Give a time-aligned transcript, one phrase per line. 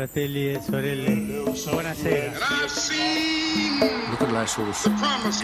[0.00, 1.12] fratelli e sorelle,
[1.70, 2.32] buonasera.
[4.10, 4.86] Luterilaisuus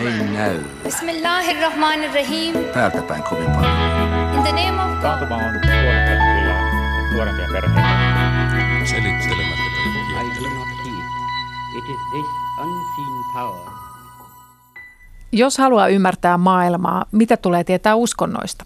[0.01, 2.55] ei näy Bismillahirrahmanirrahim.
[2.75, 4.35] täältä päin kovin paljon.
[4.35, 5.03] In the name of God.
[5.03, 6.57] Taantuma on tuonut kyllä
[7.15, 7.81] nuorempia perheitä.
[8.85, 9.67] Selittelemättä
[10.15, 10.21] kaikkia.
[10.21, 11.07] I do not heed.
[11.79, 12.27] It is this
[12.61, 13.73] unseen power
[15.33, 18.65] Jos haluaa ymmärtää maailmaa, mitä tulee tietää uskonnoista?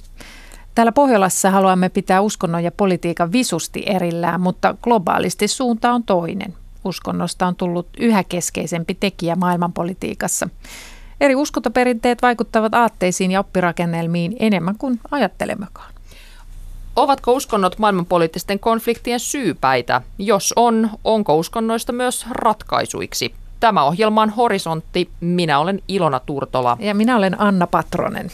[0.80, 6.54] Täällä Pohjolassa haluamme pitää uskonnon ja politiikan visusti erillään, mutta globaalisti suunta on toinen.
[6.84, 10.48] Uskonnosta on tullut yhä keskeisempi tekijä maailmanpolitiikassa.
[11.20, 15.92] Eri uskontoperinteet vaikuttavat aatteisiin ja oppirakennelmiin enemmän kuin ajattelemmekaan.
[16.96, 20.02] Ovatko uskonnot maailmanpoliittisten konfliktien syypäitä?
[20.18, 23.34] Jos on, onko uskonnoista myös ratkaisuiksi?
[23.60, 25.10] Tämä ohjelma on Horisontti.
[25.20, 26.76] Minä olen Ilona Turtola.
[26.80, 28.30] Ja minä olen Anna Patronen.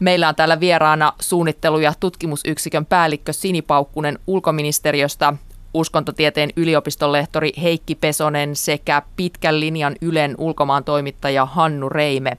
[0.00, 5.32] Meillä on täällä vieraana suunnittelu- ja tutkimusyksikön päällikkö Sini Paukkunen ulkoministeriöstä,
[5.74, 12.36] uskontotieteen yliopiston lehtori Heikki Pesonen sekä pitkän linjan Ylen ulkomaan toimittaja Hannu Reime.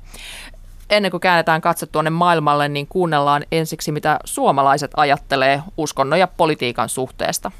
[0.89, 6.89] Ennen kuin käännetään katse tuonne maailmalle, niin kuunnellaan ensiksi, mitä suomalaiset ajattelee uskonnon ja politiikan
[6.89, 7.51] suhteesta.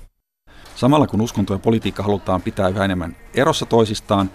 [0.75, 4.31] Samalla kun uskonto ja politiikka halutaan pitää yhä enemmän erossa toisistaan,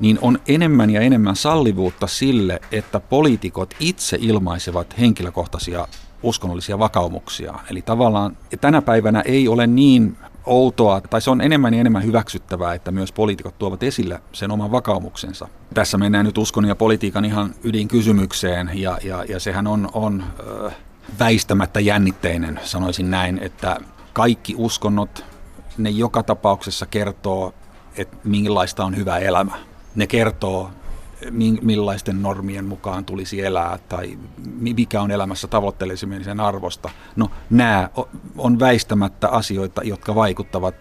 [0.00, 5.88] niin on enemmän ja enemmän sallivuutta sille, että poliitikot itse ilmaisevat henkilökohtaisia
[6.22, 7.54] uskonnollisia vakaumuksia.
[7.70, 12.74] Eli tavallaan tänä päivänä ei ole niin outoa, tai se on enemmän ja enemmän hyväksyttävää,
[12.74, 15.48] että myös poliitikot tuovat esille sen oman vakaumuksensa.
[15.74, 20.24] Tässä mennään nyt uskon ja politiikan ihan ydinkysymykseen, ja, ja, ja sehän on, on
[21.18, 23.76] väistämättä jännitteinen, sanoisin näin, että
[24.12, 25.24] kaikki uskonnot,
[25.78, 27.54] ne joka tapauksessa kertoo,
[27.96, 29.69] että millaista on hyvä elämä.
[29.94, 30.70] Ne kertoo,
[31.62, 34.18] millaisten normien mukaan tulisi elää tai
[34.60, 36.90] mikä on elämässä tavoitteellisemmin arvosta.
[37.16, 37.88] No nämä
[38.38, 40.74] on väistämättä asioita, jotka vaikuttavat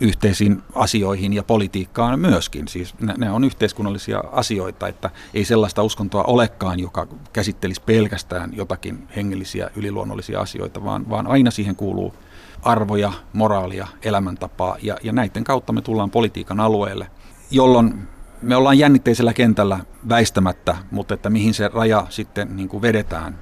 [0.00, 2.68] yhteisiin asioihin ja politiikkaan myöskin.
[2.68, 9.70] Siis ne, on yhteiskunnallisia asioita, että ei sellaista uskontoa olekaan, joka käsittelisi pelkästään jotakin hengellisiä,
[9.76, 12.14] yliluonnollisia asioita, vaan, vaan aina siihen kuuluu
[12.62, 17.10] arvoja, moraalia, elämäntapaa ja, ja näiden kautta me tullaan politiikan alueelle,
[17.50, 18.08] jolloin
[18.42, 23.38] me ollaan jännitteisellä kentällä väistämättä, mutta että mihin se raja sitten niin kuin vedetään.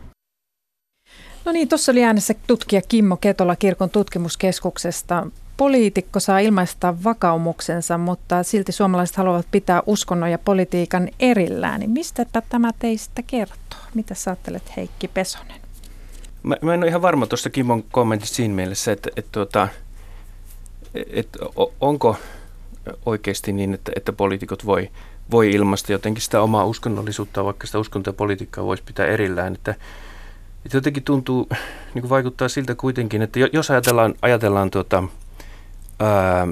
[1.44, 5.26] No niin, tuossa oli äänessä tutkija Kimmo Ketola Kirkon tutkimuskeskuksesta.
[5.56, 11.80] Poliitikko saa ilmaista vakaumuksensa, mutta silti suomalaiset haluavat pitää uskonnon ja politiikan erillään.
[11.80, 13.78] Niin mistä tämä teistä kertoo?
[13.94, 15.60] Mitä sä ajattelet Heikki Pesonen?
[16.42, 19.68] Mä, mä en ole ihan varma tuosta Kimon kommentista siinä mielessä, että, että, tuota,
[20.94, 21.38] että
[21.80, 22.16] onko
[23.06, 24.90] oikeasti niin, että, että poliitikot voi,
[25.30, 29.54] voi ilmaista jotenkin sitä omaa uskonnollisuutta, vaikka sitä uskontoa ja politiikkaa voisi pitää erillään.
[29.54, 29.74] Että,
[30.64, 31.48] että jotenkin tuntuu,
[31.94, 35.04] niin kuin vaikuttaa siltä kuitenkin, että jos ajatellaan, ajatellaan tuota,
[36.00, 36.46] ää,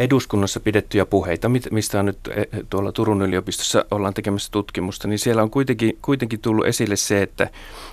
[0.00, 5.42] eduskunnassa pidettyjä puheita, mistä on nyt e, tuolla Turun yliopistossa ollaan tekemässä tutkimusta, niin siellä
[5.42, 7.50] on kuitenkin, kuitenkin tullut esille se, että,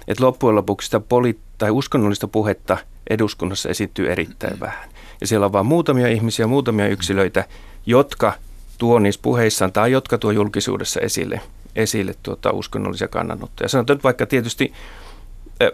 [0.07, 2.77] että loppujen lopuksi sitä poli- tai uskonnollista puhetta
[3.09, 4.89] eduskunnassa esiintyy erittäin vähän.
[5.21, 7.45] Ja siellä on vain muutamia ihmisiä, muutamia yksilöitä,
[7.85, 8.33] jotka
[8.77, 11.41] tuo niissä puheissaan tai jotka tuo julkisuudessa esille,
[11.75, 13.69] esille tuota uskonnollisia kannanottoja.
[13.69, 14.73] Sanotaan nyt vaikka tietysti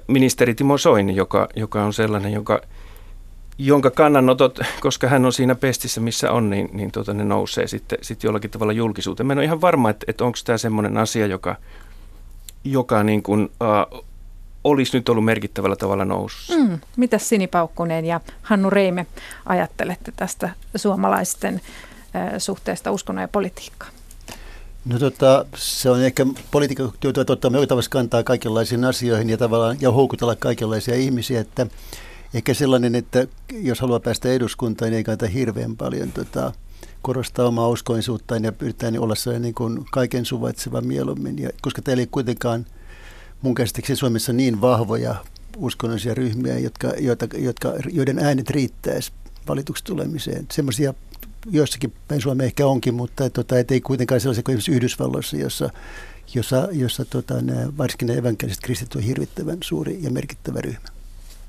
[0.08, 2.62] ministeri Timo Soini, joka, joka on sellainen, joka,
[3.58, 7.98] jonka kannanotot, koska hän on siinä pestissä, missä on, niin, niin tuota, ne nousee sitten,
[8.02, 9.28] sitten jollakin tavalla julkisuuteen.
[9.28, 11.56] Mä en ole ihan varma, että, että onko tämä semmoinen asia, joka,
[12.64, 14.06] joka niin kuin, uh,
[14.64, 16.54] olisi nyt ollut merkittävällä tavalla nousussa.
[16.58, 16.80] Mm.
[16.98, 19.06] Mitä Sini Paukkunen ja Hannu Reime
[19.46, 21.62] ajattelette tästä suomalaisten uh,
[22.38, 23.94] suhteesta uskonnon ja politiikkaan?
[24.86, 29.92] No tota, se on ehkä politiikka joutuu ottaa merkittävästi kantaa kaikenlaisiin asioihin ja tavallaan ja
[29.92, 31.68] houkutella kaikenlaisia ihmisiä, että
[32.34, 36.54] ehkä sellainen, että jos haluaa päästä eduskuntaan, niin ei kannata hirveän paljon tota,
[37.02, 41.40] korostaa omaa uskollisuuttaan ja yrittää niin olla sellainen niin kuin kaiken suvaitseva mieluummin.
[41.40, 42.66] Ja, koska täällä ei kuitenkaan
[43.44, 45.16] mun käsittääkseni Suomessa niin vahvoja
[45.58, 49.12] uskonnollisia ryhmiä, jotka, joita, jotka, joiden äänet riittäisi
[49.48, 50.46] valituksi tulemiseen.
[50.52, 50.94] Semmoisia
[51.52, 55.70] joissakin päin Suomea ehkä onkin, mutta tota, et ei kuitenkaan sellaisia kuin esimerkiksi Yhdysvalloissa, jossa,
[56.34, 60.88] jossa, jossa tota, nämä, varsinkin nämä evankeliset kristit on hirvittävän suuri ja merkittävä ryhmä.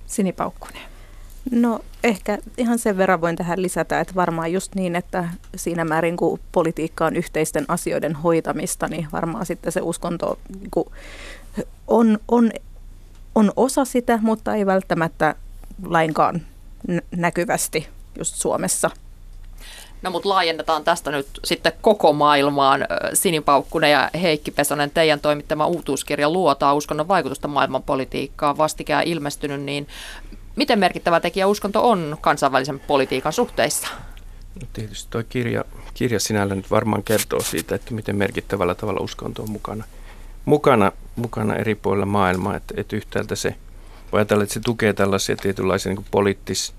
[0.07, 0.83] Sini Paukkunen.
[1.51, 6.17] No ehkä ihan sen verran voin tähän lisätä, että varmaan just niin, että siinä määrin
[6.17, 10.71] kun politiikka on yhteisten asioiden hoitamista, niin varmaan sitten se uskonto niin
[11.89, 12.51] on, on,
[13.35, 15.35] on osa sitä, mutta ei välttämättä
[15.87, 16.43] lainkaan
[17.17, 18.91] näkyvästi just Suomessa.
[20.03, 22.87] No mutta laajennetaan tästä nyt sitten koko maailmaan.
[23.15, 29.89] Sinipaukkunen ja Heikki Pesonen, teidän toimittama uutuuskirja luotaa uskonnon vaikutusta maailmanpolitiikkaan vastikään ilmestynyt, niin
[30.57, 33.89] miten merkittävä tekijä uskonto on kansainvälisen politiikan suhteissa?
[34.61, 35.65] No tietysti tuo kirja,
[35.95, 39.85] kirja sinällä nyt varmaan kertoo siitä, että miten merkittävällä tavalla uskonto on mukana,
[40.45, 42.57] mukana, mukana eri puolilla maailmaa.
[42.57, 43.55] Että, että yhtäältä se,
[44.13, 46.75] voi ajatella, että se tukee tällaisia tietynlaisia niin poliittis,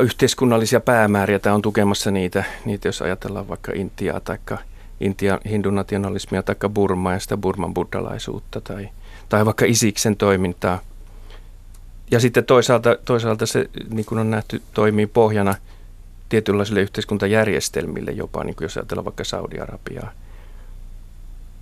[0.00, 1.38] yhteiskunnallisia päämääriä.
[1.38, 4.38] Tämä on tukemassa niitä, niitä jos ajatellaan vaikka Intiaa tai
[5.00, 8.88] Intian hindunationalismia tai Burmaa ja sitä Burman buddhalaisuutta tai,
[9.28, 10.80] tai vaikka Isiksen toimintaa.
[12.10, 15.54] Ja sitten toisaalta, toisaalta se, niin kuin on nähty, toimii pohjana
[16.28, 20.12] tietynlaisille yhteiskuntajärjestelmille jopa, niin kuin jos ajatellaan vaikka Saudi-Arabiaa.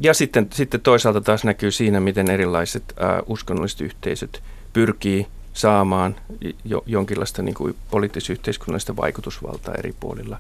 [0.01, 4.43] Ja sitten, sitten toisaalta taas näkyy siinä, miten erilaiset ää, uskonnolliset yhteisöt
[4.73, 6.17] pyrkii– saamaan
[6.65, 10.39] jo, jonkinlaista niin kuin poliittis-yhteiskunnallista vaikutusvaltaa eri puolilla,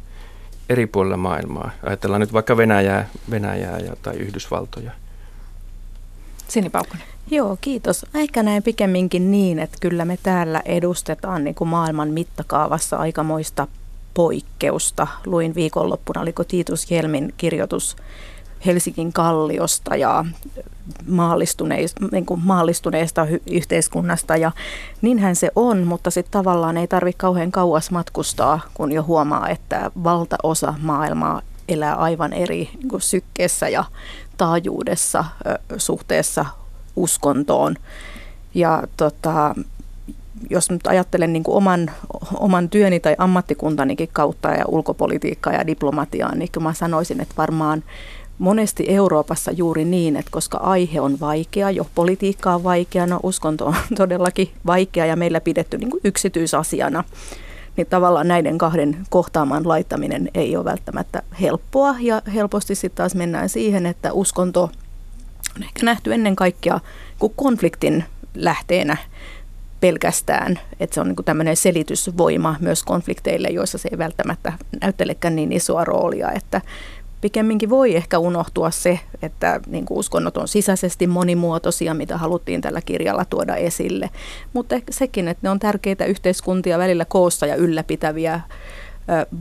[0.68, 1.70] eri puolilla maailmaa.
[1.86, 4.90] Ajatellaan nyt vaikka Venäjää, Venäjää ja, tai Yhdysvaltoja.
[6.48, 7.06] Sini Paukkonen.
[7.30, 8.06] Joo, kiitos.
[8.14, 13.66] Ehkä näin pikemminkin niin, että kyllä me täällä edustetaan niin kuin maailman mittakaavassa aikamoista
[14.14, 15.06] poikkeusta.
[15.26, 17.96] Luin viikonloppuna, oliko Tiitus Jelmin kirjoitus
[18.66, 20.24] Helsingin kalliosta ja
[21.08, 24.52] maallistuneista, niin kuin maallistuneesta yhteiskunnasta ja
[25.02, 29.90] niinhän se on, mutta sitten tavallaan ei tarvitse kauhean kauas matkustaa, kun jo huomaa, että
[30.04, 33.84] valtaosa maailmaa elää aivan eri niin kuin sykkeessä ja
[34.36, 35.24] taajuudessa
[35.76, 36.46] suhteessa
[36.96, 37.76] uskontoon.
[38.54, 39.54] Ja tota,
[40.50, 41.90] jos nyt ajattelen niin kuin oman,
[42.34, 47.82] oman työni tai ammattikuntanikin kautta ja ulkopolitiikkaa ja diplomatiaa, niin mä sanoisin, että varmaan
[48.40, 53.66] monesti Euroopassa juuri niin, että koska aihe on vaikea, jo politiikka on vaikea, no uskonto
[53.66, 57.04] on todellakin vaikea ja meillä pidetty niin kuin yksityisasiana,
[57.76, 61.94] niin tavallaan näiden kahden kohtaamaan laittaminen ei ole välttämättä helppoa.
[62.00, 64.62] Ja helposti sitten taas mennään siihen, että uskonto
[65.56, 66.80] on ehkä nähty ennen kaikkea
[67.18, 68.04] kuin konfliktin
[68.34, 68.96] lähteenä
[69.80, 75.52] pelkästään, että se on niin tämmöinen selitysvoima myös konflikteille, joissa se ei välttämättä näyttelekään niin
[75.52, 76.60] isoa roolia, että
[77.20, 82.80] pikemminkin voi ehkä unohtua se, että niin kuin uskonnot on sisäisesti monimuotoisia, mitä haluttiin tällä
[82.80, 84.10] kirjalla tuoda esille.
[84.52, 88.40] Mutta ehkä sekin, että ne on tärkeitä yhteiskuntia välillä koossa ja ylläpitäviä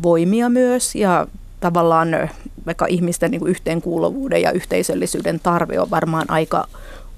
[0.03, 0.95] voimia myös.
[0.95, 1.27] Ja
[1.59, 2.29] tavallaan
[2.65, 6.67] vaikka ihmisten niin kuin yhteenkuuluvuuden ja yhteisöllisyyden tarve on varmaan aika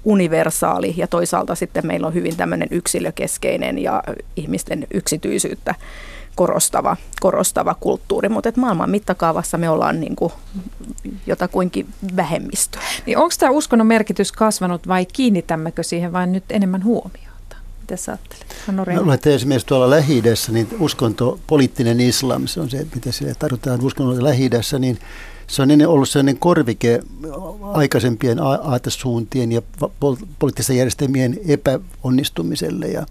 [0.04, 4.02] universaali ja toisaalta sitten meillä on hyvin tämmöinen yksilökeskeinen ja
[4.36, 5.74] ihmisten yksityisyyttä
[6.34, 10.32] korostava, korostava kulttuuri, mutta että maailman mittakaavassa me ollaan niin kuin
[11.26, 11.86] jotakuinkin
[12.16, 12.78] vähemmistö.
[13.06, 17.56] Niin onko tämä uskonnon merkitys kasvanut vai kiinnitämmekö siihen vain nyt enemmän huomiota?
[17.80, 19.04] Mitä sä ajattelet?
[19.04, 23.80] Mä että esimerkiksi tuolla lähi niin uskonto, poliittinen islam, se on se, mitä sille tarvitaan
[23.80, 24.98] uskonnolla lähi niin
[25.52, 27.02] se on ennen ollut sellainen korvike
[27.62, 29.62] aikaisempien aatesuuntien ja
[30.38, 32.86] poliittisten järjestelmien epäonnistumiselle.
[32.86, 33.06] Ja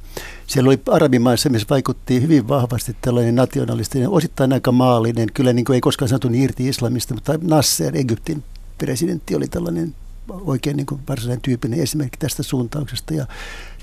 [0.47, 5.75] siellä oli arabimaissa, missä vaikutti hyvin vahvasti tällainen nationalistinen, osittain aika maallinen, kyllä niin kuin
[5.75, 8.43] ei koskaan sanottu niin irti islamista, mutta Nasser, Egyptin
[8.77, 9.95] presidentti, oli tällainen
[10.29, 13.13] oikein niin kuin varsinainen tyypinen esimerkki tästä suuntauksesta.
[13.13, 13.25] Ja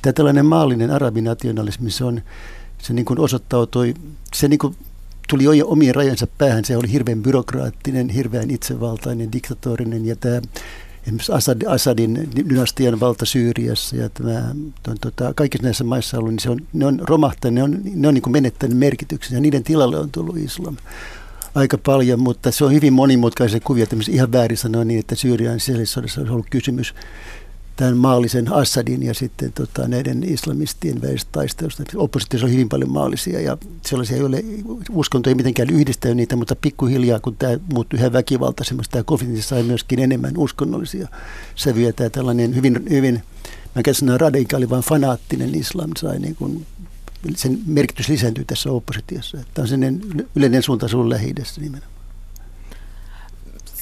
[0.02, 2.22] tämä tällainen maallinen arabinationalismi, se, on,
[2.78, 3.94] se niin kuin osoittautui,
[4.34, 4.76] se niin kuin
[5.28, 6.64] tuli omien rajansa päähän.
[6.64, 10.40] Se oli hirveän byrokraattinen, hirveän itsevaltainen, diktatorinen ja tämä
[11.02, 14.38] esimerkiksi Assad, Assadin dynastian valta Syyriassa ja tämä,
[14.88, 18.08] on, tota, kaikissa näissä maissa ollut, niin se on, ne on romahtaneet, ne on, ne
[18.08, 20.76] on niin menettäneet merkityksen ja niiden tilalle on tullut islam
[21.54, 26.20] aika paljon, mutta se on hyvin monimutkaisen kuvia, ihan väärin sanoa niin, että Syyrian sisällissodassa
[26.20, 26.94] olisi ollut kysymys
[27.78, 31.82] tämän maallisen Assadin ja sitten tota, näiden islamistien välisestä taistelusta.
[31.96, 34.44] Oppositiossa on hyvin paljon maallisia ja sellaisia, joille
[34.90, 39.62] uskonto ei mitenkään yhdistä niitä, mutta pikkuhiljaa, kun tämä muuttui yhä väkivaltaisemmaksi, tämä konflikti sai
[39.62, 41.08] myöskin enemmän uskonnollisia
[41.54, 41.92] sävyjä.
[41.92, 43.22] Tämä tällainen hyvin, hyvin
[43.74, 46.66] mä käyn sanoa radikaali, vaan fanaattinen islam sai niin kuin,
[47.36, 49.38] sen merkitys lisääntyy tässä oppositiossa.
[49.54, 50.00] Tämä on sellainen
[50.34, 51.97] yleinen suunta sun lähi nimenomaan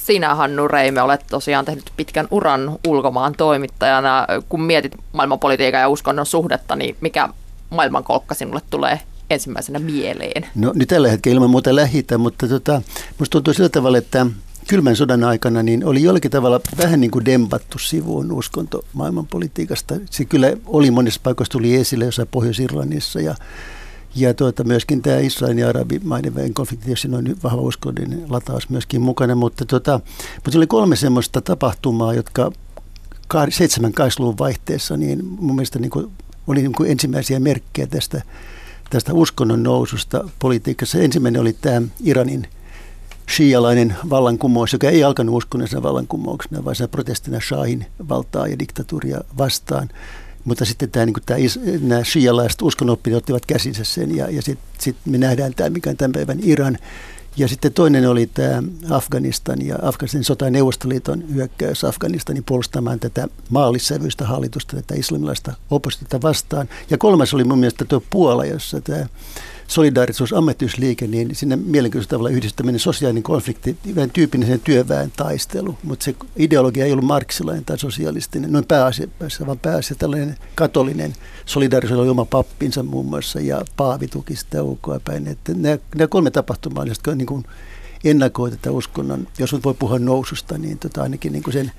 [0.07, 4.27] sinä, Hannu Reime, olet tosiaan tehnyt pitkän uran ulkomaan toimittajana.
[4.49, 7.29] Kun mietit maailmanpolitiikan ja uskonnon suhdetta, niin mikä
[7.69, 8.99] maailmankolkka sinulle tulee
[9.29, 10.47] ensimmäisenä mieleen?
[10.55, 12.81] No nyt tällä hetkellä ilman muuta lähitä, mutta tota,
[13.19, 14.25] musta tuntuu sillä tavalla, että
[14.67, 19.95] kylmän sodan aikana niin oli jollakin tavalla vähän niin kuin dempattu sivuun uskonto maailmanpolitiikasta.
[20.09, 23.35] Se kyllä oli monissa paikoissa tuli esille jossain Pohjois-Irlannissa ja
[24.17, 29.35] ja tuota, myöskin tämä Israelin ja arabimaiden konflikti, tietysti noin vahva uskollinen lataus myöskin mukana,
[29.35, 29.99] mutta, tuota,
[30.35, 32.51] mutta oli kolme semmoista tapahtumaa, jotka
[33.33, 36.11] 7-8-luvun vaihteessa, niin mun mielestä niin kuin,
[36.47, 38.21] oli niin kuin ensimmäisiä merkkejä tästä,
[38.89, 40.97] tästä uskonnon noususta politiikassa.
[40.99, 42.47] Ensimmäinen oli tämä Iranin
[43.35, 49.89] shialainen vallankumous, joka ei alkanut uskonnollisena vallankumouksena, vaan se protestina Shahin valtaa ja diktatuuria vastaan.
[50.47, 51.39] Mutta sitten tämä, niin tämä,
[51.81, 55.97] nämä shialaiset uskonoppijat ottivat käsinsä sen ja, ja sitten sit me nähdään tämä, mikä on
[55.97, 56.77] tämän päivän Iran.
[57.37, 63.27] Ja sitten toinen oli tämä Afganistan ja Afganistanin sota- ja Neuvostoliiton hyökkäys Afganistanin puolustamaan tätä
[63.49, 66.69] maallissävyistä hallitusta, tätä islamilaista oppositiota vastaan.
[66.89, 69.05] Ja kolmas oli mun mielestä tuo Puola, jossa tämä
[69.67, 76.15] solidaarisuus, ammattiyysliike, niin sinne mielenkiintoisella tavalla yhdistäminen sosiaalinen konflikti, vähän tyypillinen työväen taistelu, mutta se
[76.35, 81.13] ideologia ei ollut marksilainen tai sosialistinen, noin pääasiassa, vaan pääasiassa tällainen katolinen
[81.45, 85.27] solidaarisuus oli oma pappinsa muun muassa ja Paavi tuki sitä ulkoa päin.
[85.27, 87.45] Että nämä, nämä kolme tapahtumaa olivat niin kuin
[88.51, 91.71] tätä uskonnon, jos nyt voi puhua noususta, niin tota ainakin niin kuin sen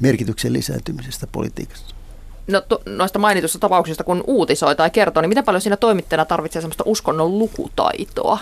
[0.00, 1.99] merkityksen lisääntymisestä politiikassa.
[2.46, 6.62] No, to, noista mainitusta tapauksista, kun uutisoi tai kertoo, niin miten paljon siinä toimittajana tarvitsee
[6.62, 8.38] sellaista uskonnon lukutaitoa?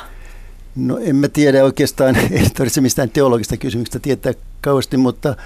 [0.76, 5.36] No en mä tiedä oikeastaan, ei tarvitse mistään teologista kysymyksestä tietää kauheasti, mutta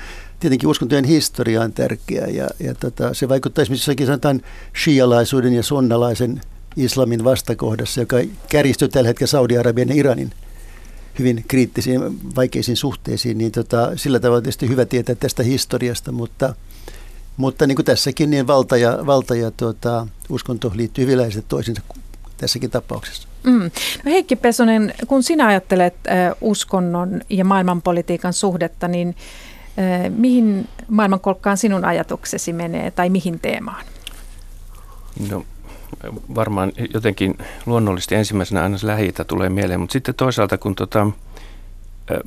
[0.40, 4.40] tietenkin uskontojen historia on tärkeä ja, ja tota, se vaikuttaa esimerkiksi jossakin sanotaan
[4.84, 6.40] shialaisuuden ja sunnalaisen
[6.76, 8.16] islamin vastakohdassa, joka
[8.48, 10.32] kärjistyy tällä hetkellä Saudi-Arabian ja Iranin
[11.18, 12.00] hyvin kriittisiin,
[12.36, 16.54] vaikeisiin suhteisiin, niin tota, sillä tavalla tietysti hyvä tietää tästä historiasta, mutta–
[17.36, 21.82] mutta niin kuin tässäkin, niin valta ja, valta ja tuota, uskonto liittyy hyvin läheisesti toisiinsa
[22.36, 23.28] tässäkin tapauksessa.
[23.44, 23.70] Mm.
[24.04, 29.16] No Heikki Pesonen, kun sinä ajattelet äh, uskonnon ja maailmanpolitiikan suhdetta, niin
[29.78, 33.84] äh, mihin maailmankolkkaan sinun ajatuksesi menee tai mihin teemaan?
[35.30, 35.44] No
[36.34, 41.06] varmaan jotenkin luonnollisesti ensimmäisenä aina lähi tulee mieleen, mutta sitten toisaalta kun tota,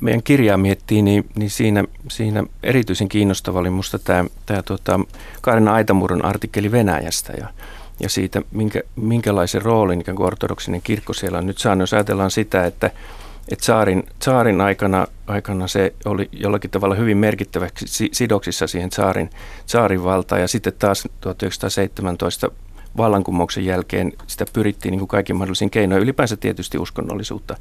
[0.00, 5.00] meidän kirjaa miettii, niin, niin siinä, siinä erityisen kiinnostava oli minusta tämä, tämä tota,
[5.40, 7.48] Kaarina Aitamurron artikkeli Venäjästä ja,
[8.00, 11.82] ja siitä, minkä, minkälaisen roolin ikään kuin ortodoksinen kirkko siellä on nyt saanut.
[11.82, 12.90] Jos ajatellaan sitä, että,
[13.48, 19.30] että saarin, saarin aikana, aikana se oli jollakin tavalla hyvin merkittäväksi sidoksissa siihen saarin,
[19.66, 22.50] saarin valtaan ja sitten taas 1917
[22.96, 27.56] vallankumouksen jälkeen sitä pyrittiin niin kuin kaikin mahdollisin keinoin, ylipäänsä tietysti uskonnollisuutta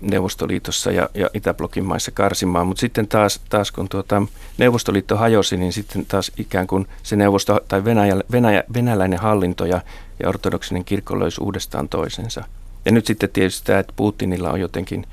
[0.00, 4.22] Neuvostoliitossa ja, ja Itäblokin maissa karsimaan, mutta sitten taas, taas kun tuota
[4.58, 9.80] Neuvostoliitto hajosi, niin sitten taas ikään kuin se neuvosto tai Venäjä, Venäjä, venäläinen hallinto ja,
[10.22, 12.44] ja ortodoksinen kirkko löysi uudestaan toisensa.
[12.84, 15.06] Ja nyt sitten tietysti tämä, että Putinilla on jotenkin,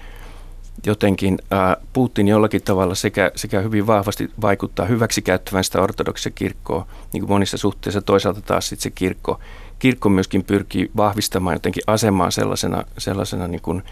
[0.85, 6.87] jotenkin ää, Putin jollakin tavalla sekä, sekä hyvin vahvasti vaikuttaa hyväksi käyttävän sitä ortodoksia kirkkoa,
[7.13, 9.39] niin kuin monissa suhteissa toisaalta taas sitten se kirkko,
[9.79, 13.83] kirkko myöskin pyrkii vahvistamaan jotenkin asemaa sellaisena, sellaisena niin kuin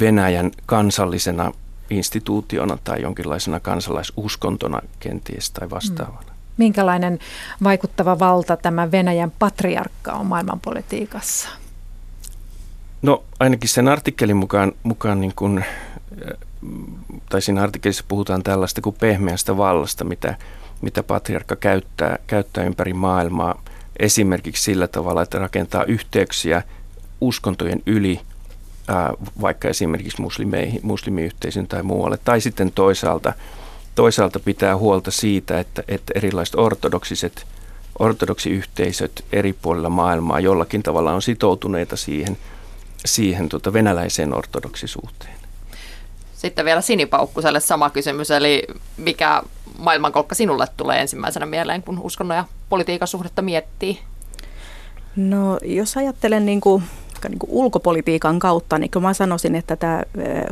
[0.00, 1.52] Venäjän kansallisena
[1.90, 6.26] instituutiona tai jonkinlaisena kansalaisuskontona kenties tai vastaavana.
[6.26, 6.36] Mm.
[6.56, 7.18] Minkälainen
[7.64, 11.48] vaikuttava valta tämä Venäjän patriarkka on maailmanpolitiikassa?
[13.02, 15.64] No ainakin sen artikkelin mukaan, mukaan niin kuin,
[17.28, 20.34] tai siinä artikkelissa puhutaan tällaista kuin pehmeästä vallasta, mitä,
[20.80, 23.62] mitä patriarkka käyttää, käyttää ympäri maailmaa.
[23.98, 26.62] Esimerkiksi sillä tavalla, että rakentaa yhteyksiä
[27.20, 28.20] uskontojen yli–
[29.40, 32.18] vaikka esimerkiksi muslimeihin, muslimiyhteisön tai muualle.
[32.24, 33.32] Tai sitten toisaalta,
[33.94, 37.46] toisaalta pitää huolta siitä, että, että erilaiset ortodoksiset,
[37.98, 42.36] ortodoksiyhteisöt eri puolilla maailmaa jollakin tavalla on sitoutuneita siihen,
[43.04, 45.36] siihen tuota venäläiseen ortodoksisuuteen.
[46.34, 48.62] Sitten vielä Sinipaukkuselle sama kysymys, eli
[48.96, 49.42] mikä
[49.78, 53.98] maailmankolkka sinulle tulee ensimmäisenä mieleen, kun uskonnon ja politiikan suhdetta miettii?
[55.16, 56.82] No jos ajattelen niin kuin
[57.28, 60.02] niin kuin ulkopolitiikan kautta, niin mä sanoisin, että tämä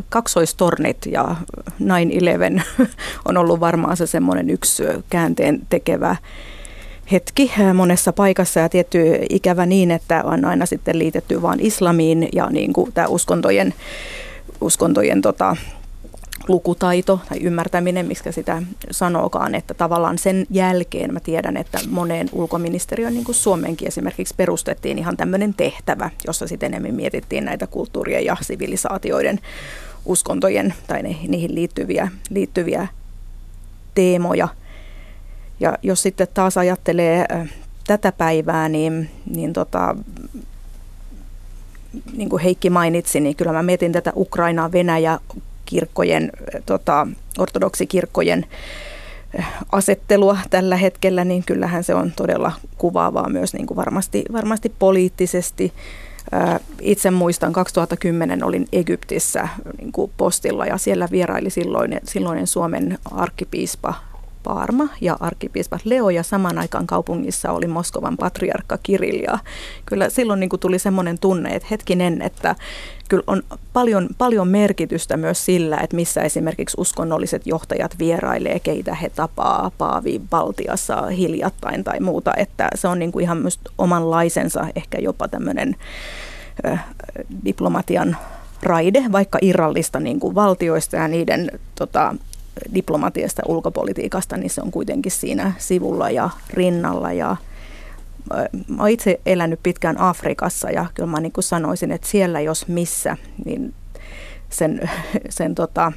[0.09, 1.37] kaksoistornit ja
[1.81, 2.87] 9-11
[3.29, 6.17] on ollut varmaan se semmoinen yksi käänteen tekevä
[7.13, 8.61] hetki monessa paikassa.
[8.61, 8.99] Ja tietty
[9.31, 13.75] ikävä niin, että on aina sitten liitetty vain islamiin ja niin kuin tämä uskontojen,
[14.61, 15.57] uskontojen tota,
[16.49, 23.13] lukutaito tai ymmärtäminen, miksi sitä sanookaan, että tavallaan sen jälkeen mä tiedän, että moneen ulkoministeriön,
[23.15, 28.37] niin kuin Suomenkin esimerkiksi, perustettiin ihan tämmöinen tehtävä, jossa sitten enemmän mietittiin näitä kulttuurien ja
[28.41, 29.41] sivilisaatioiden
[30.05, 32.89] uskontojen tai niihin liittyviä, liittyviä
[33.95, 34.49] teemoja.
[35.61, 37.27] Ja jos sitten taas ajattelee
[37.87, 39.97] tätä päivää, niin, niin tota,
[42.13, 45.19] niin kuin Heikki mainitsi, niin kyllä mä mietin tätä Ukrainaa, Venäjä,
[45.67, 46.33] kirkkojen,
[46.67, 47.07] tota,
[47.39, 48.47] ortodoksikirkkojen
[49.39, 54.73] eh, asettelua tällä hetkellä, niin kyllähän se on todella kuvaavaa myös niin kuin varmasti, varmasti
[54.79, 55.73] poliittisesti.
[56.33, 62.99] Eh, itse muistan 2010 olin Egyptissä niin kuin postilla ja siellä vieraili silloin, silloinen Suomen
[63.11, 63.95] arkkipiispa
[64.45, 69.23] Parma ja arkkipiispat Leo ja samaan aikaan kaupungissa oli Moskovan patriarkka Kirill.
[69.23, 69.39] Ja
[69.87, 72.55] kyllä silloin niin kuin tuli semmoinen tunne, että hetkinen, että
[73.09, 79.11] kyllä on paljon, paljon merkitystä myös sillä, että missä esimerkiksi uskonnolliset johtajat vierailee, keitä he
[79.11, 84.99] tapaa Paavi Baltiassa hiljattain tai muuta, että se on niin kuin ihan myös omanlaisensa ehkä
[84.99, 85.77] jopa tämmöinen
[86.67, 86.79] ö,
[87.45, 88.17] diplomatian
[88.63, 92.15] raide, vaikka irrallista niin kuin valtioista ja niiden tota,
[92.75, 97.13] diplomatiasta ulkopolitiikasta, niin se on kuitenkin siinä sivulla ja rinnalla.
[97.13, 97.37] Ja,
[98.69, 103.17] mä olen itse elänyt pitkään Afrikassa ja kyllä mä niin sanoisin, että siellä jos missä,
[103.45, 103.75] niin
[104.51, 104.91] sen,
[105.29, 105.93] sen tota,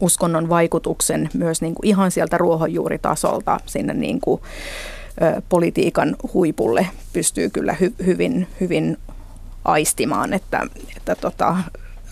[0.00, 4.40] uskonnon vaikutuksen myös niin kuin ihan sieltä ruohonjuuritasolta sinne niin kuin,
[5.22, 8.98] ö, politiikan huipulle pystyy kyllä hy, hyvin, hyvin
[9.64, 10.66] aistimaan, että,
[10.96, 11.56] että tota,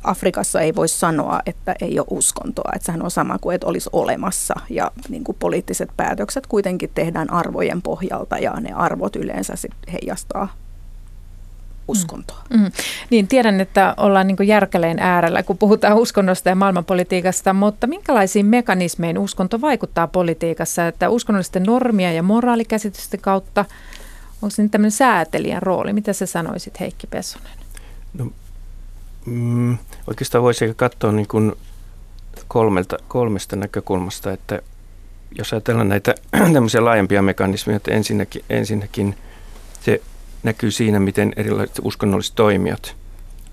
[0.04, 2.70] Afrikassa ei voi sanoa, että ei ole uskontoa.
[2.75, 4.54] Että sehän on sama kuin, että olisi olemassa.
[4.70, 10.49] Ja niin kuin poliittiset päätökset kuitenkin tehdään arvojen pohjalta ja ne arvot yleensä sit heijastaa
[11.88, 12.42] uskontoa.
[12.50, 12.61] Mm.
[12.61, 12.70] Mm.
[13.11, 19.18] Niin tiedän, että ollaan niin järkeleen äärellä, kun puhutaan uskonnosta ja maailmanpolitiikasta, mutta minkälaisiin mekanismeihin
[19.18, 23.64] uskonto vaikuttaa politiikassa, että uskonnollisten normia ja moraalikäsitysten kautta,
[24.42, 25.92] onko se nyt tämmöinen säätelijän rooli?
[25.92, 27.52] Mitä sä sanoisit Heikki Pesonen?
[28.18, 28.26] No,
[29.26, 31.52] mm, oikeastaan voisi katsoa niin kuin
[32.49, 34.62] kolmelta, kolmesta näkökulmasta, että
[35.38, 36.14] jos ajatellaan näitä
[36.52, 39.16] tämmöisiä laajempia mekanismeja, että ensinnäkin, ensinnäkin
[39.81, 40.00] se
[40.43, 42.97] näkyy siinä, miten erilaiset uskonnolliset toimijat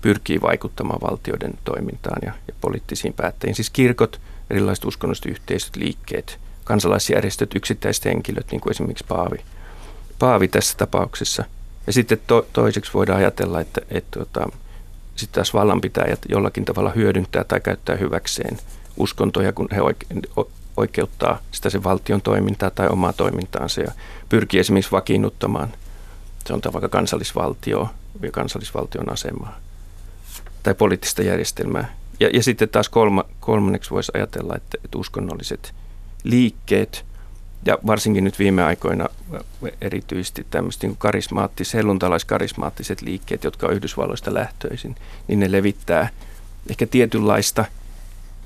[0.02, 3.54] pyrkii vaikuttamaan valtioiden toimintaan ja, ja poliittisiin päättäjiin.
[3.54, 9.38] Siis kirkot, erilaiset uskonnolliset yhteisöt, liikkeet, kansalaisjärjestöt, yksittäiset henkilöt, niin kuin esimerkiksi Paavi,
[10.18, 11.44] Paavi tässä tapauksessa.
[11.86, 14.48] Ja sitten to, toiseksi voidaan ajatella, että, että, että tota,
[15.16, 18.58] sitten taas vallanpitäjät jollakin tavalla hyödyntää tai käyttää hyväkseen
[18.96, 23.92] uskontoja, kun he oike- oikeuttaa sitä sen valtion toimintaa tai omaa toimintaansa ja
[24.28, 25.68] pyrkii esimerkiksi vakiinnuttamaan
[26.46, 27.88] se on vaikka kansallisvaltio
[28.22, 29.58] ja kansallisvaltion asemaa
[30.62, 31.96] tai poliittista järjestelmää.
[32.20, 35.74] Ja, ja sitten taas kolma, kolmanneksi voisi ajatella, että, että uskonnolliset
[36.24, 37.04] liikkeet
[37.66, 39.08] ja varsinkin nyt viime aikoina
[39.80, 44.94] erityisesti tämmöiset niin karismaattiset, helluntalaiskarismaattiset liikkeet, jotka on Yhdysvalloista lähtöisin,
[45.28, 46.08] niin ne levittää
[46.70, 47.64] ehkä tietynlaista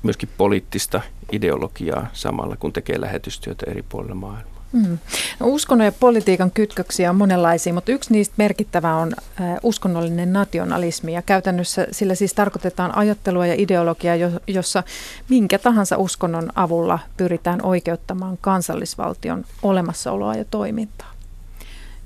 [0.03, 1.01] myöskin poliittista
[1.31, 4.56] ideologiaa samalla, kun tekee lähetystyötä eri puolilla maailmaa.
[4.71, 4.97] Mm.
[5.39, 9.13] No, uskonnon ja politiikan kytköksiä on monenlaisia, mutta yksi niistä merkittävä on
[9.63, 11.13] uskonnollinen nationalismi.
[11.13, 14.15] Ja käytännössä sillä siis tarkoitetaan ajattelua ja ideologiaa,
[14.47, 14.83] jossa
[15.29, 21.11] minkä tahansa uskonnon avulla pyritään oikeuttamaan kansallisvaltion olemassaoloa ja toimintaa.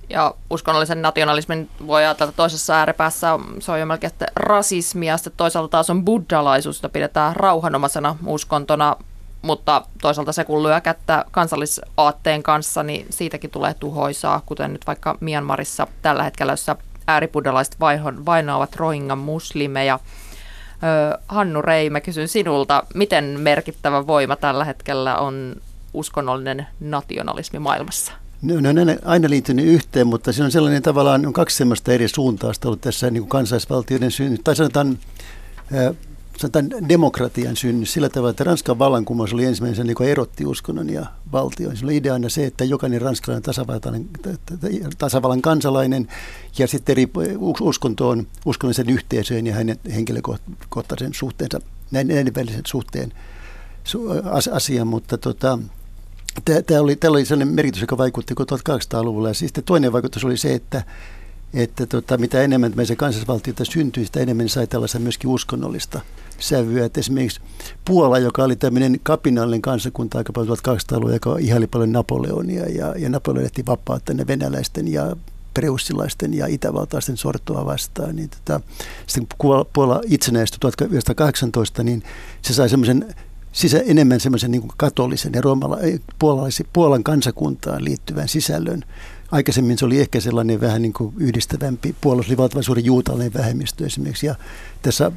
[0.10, 5.90] Ja uskonnollisen nationalismin voi ajatella toisessa ääripäässä, se on jo melkein rasismia, sitten toisaalta taas
[5.90, 8.96] on buddhalaisuus, jota pidetään rauhanomaisena uskontona
[9.42, 15.18] mutta toisaalta se kun lyö kättä kansallisaatteen kanssa, niin siitäkin tulee tuhoisaa, kuten nyt vaikka
[15.20, 16.76] Myanmarissa tällä hetkellä, jossa
[17.08, 17.80] ääribuddhalaiset
[18.26, 20.00] vainoavat rohingan muslimeja.
[21.28, 25.56] Hannu Rei, mä kysyn sinulta, miten merkittävä voima tällä hetkellä on
[25.94, 28.12] uskonnollinen nationalismi maailmassa?
[28.42, 32.08] No, ne on aina liittynyt yhteen, mutta siinä on sellainen tavallaan on kaksi sellaista eri
[32.08, 35.00] suuntausta ollut tässä niin kuin kansallisvaltioiden synny, tai sanotaan
[36.42, 41.78] sanotaan demokratian synny sillä tavalla, että Ranskan vallankumous oli ensimmäisen niin erotti uskonnon ja valtion.
[41.78, 44.06] Se oli ideana se, että jokainen ranskalainen tasavallan,
[44.98, 46.08] tasavallan kansalainen
[46.58, 47.10] ja sitten eri
[47.62, 53.14] uskontoon, uskonnollisen yhteisöön ja hänen henkilökohtaisen suhteensa, näiden välisen suhteen
[54.52, 55.60] asia, mutta tota,
[56.46, 59.28] Tämä oli, oli sellainen merkitys, joka vaikutti 1800-luvulla.
[59.28, 60.84] Ja sitten toinen vaikutus oli se, että
[61.54, 66.02] että tota, mitä enemmän meidän kansallisvaltiota syntyi, sitä enemmän sai tällaista myöskin uskonnollista
[66.40, 66.86] sävyä.
[66.86, 67.42] Et esimerkiksi
[67.86, 73.10] Puola, joka oli tämmöinen kapinallinen kansakunta aika paljon 1200-luvulla, joka ihaili paljon Napoleonia ja, ja
[73.10, 75.16] Napoleon ehti vapauttaa ne venäläisten ja
[75.54, 78.16] preussilaisten ja itävaltaisten sortoa vastaan.
[78.16, 78.62] Niin tota,
[79.08, 82.04] sitten kun Puola itsenäistyi 1918, niin
[82.42, 83.16] se sai semmoisen
[83.52, 85.78] sisä, enemmän semmoisen niin katolisen ja roomala,
[86.74, 88.84] Puolan kansakuntaan liittyvän sisällön,
[89.32, 91.96] Aikaisemmin se oli ehkä sellainen vähän niin kuin yhdistävämpi.
[92.02, 94.26] Puolustus oli valtavan suuri juutalainen vähemmistö esimerkiksi.
[94.26, 94.36] Ja
[94.82, 95.12] tässä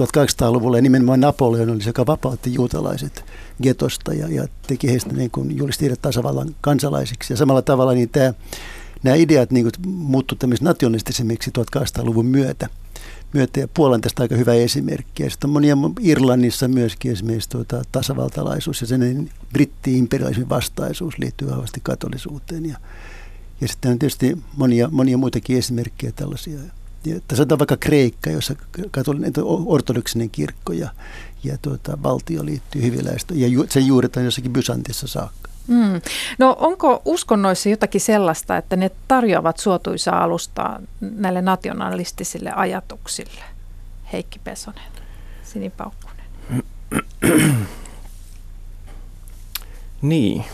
[0.00, 3.24] 1800-luvulla ja nimenomaan Napoleon oli se, joka vapautti juutalaiset
[3.62, 7.32] getosta ja, ja teki heistä niin kuin julisti tasavallan kansalaisiksi.
[7.32, 8.34] Ja samalla tavalla niin tämä,
[9.02, 12.68] nämä ideat niin muuttuivat tämmöisiksi nationalistisemmiksi 1800-luvun myötä.
[13.32, 13.60] myötä.
[13.60, 15.22] Ja Puolan tästä aika hyvä esimerkki.
[15.22, 21.80] Ja sitten on monia Irlannissa myöskin esimerkiksi tuota, tasavaltalaisuus ja sen britti-imperialismin vastaisuus liittyy vahvasti
[21.82, 22.66] katolisuuteen.
[22.66, 22.78] Ja
[23.60, 26.58] ja sitten on tietysti monia, monia muitakin esimerkkejä tällaisia.
[27.04, 28.54] Ja tässä on vaikka Kreikka, jossa
[28.90, 29.32] katolinen
[29.66, 30.90] ortodoksinen kirkko ja,
[31.44, 33.40] ja tuota, valtio liittyy hyvin läheisesti.
[33.40, 35.50] Ja ju, se juuretaan jossakin Bysantissa saakka.
[35.66, 36.00] Mm.
[36.38, 43.44] No onko uskonnoissa jotakin sellaista, että ne tarjoavat suotuisaa alustaa näille nationalistisille ajatuksille?
[44.12, 44.92] Heikki Pesonen,
[45.42, 46.24] Sinipaukkunen.
[50.02, 50.44] niin.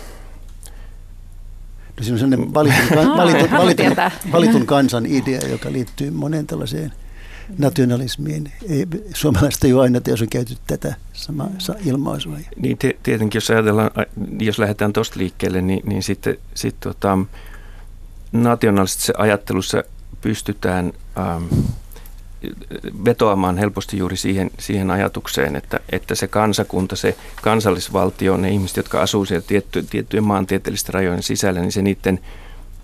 [1.98, 3.96] No siinä on sellainen valitun, valitun, valitun,
[4.33, 6.92] valitun kansan idea, joka liittyy monen tällaiseen
[7.59, 8.52] nationalismiin.
[8.68, 11.50] Ei, suomalaiset ei ole aina, jos on käyty tätä samaa
[11.85, 12.38] ilmaisua.
[12.57, 13.90] Niin tietenkin, jos ajatellaan,
[14.40, 17.18] jos lähdetään tuosta liikkeelle, niin, niin sitten sit, tota,
[18.33, 19.85] nationalistisessa ajattelussa
[20.20, 21.44] pystytään ähm,
[23.04, 29.02] vetoamaan helposti juuri siihen, siihen ajatukseen, että, että se kansakunta, se kansallisvaltio, ne ihmiset, jotka
[29.02, 32.20] asuu siellä tietty, tiettyjen maantieteellisten rajojen sisällä, niin se niiden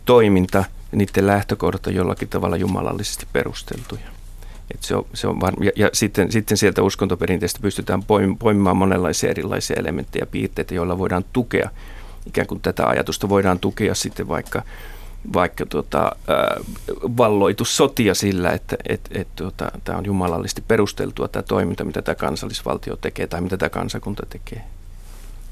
[0.04, 4.08] toiminta, niiden lähtökohdat on jollakin tavalla jumalallisesti perusteltuja.
[4.74, 8.02] Et se on, se on var- ja, ja sitten, sitten sieltä uskontoperinteestä pystytään
[8.38, 11.70] poimimaan monenlaisia erilaisia elementtejä ja piirteitä, joilla voidaan tukea
[12.26, 13.28] ikään kuin tätä ajatusta.
[13.28, 14.62] Voidaan tukea sitten vaikka,
[15.32, 16.64] vaikka tota, äh,
[17.16, 22.96] valloitussotia sillä, että et, et, tota, tämä on jumalallisesti perusteltua tämä toiminta, mitä tämä kansallisvaltio
[22.96, 24.64] tekee tai mitä tämä kansakunta tekee.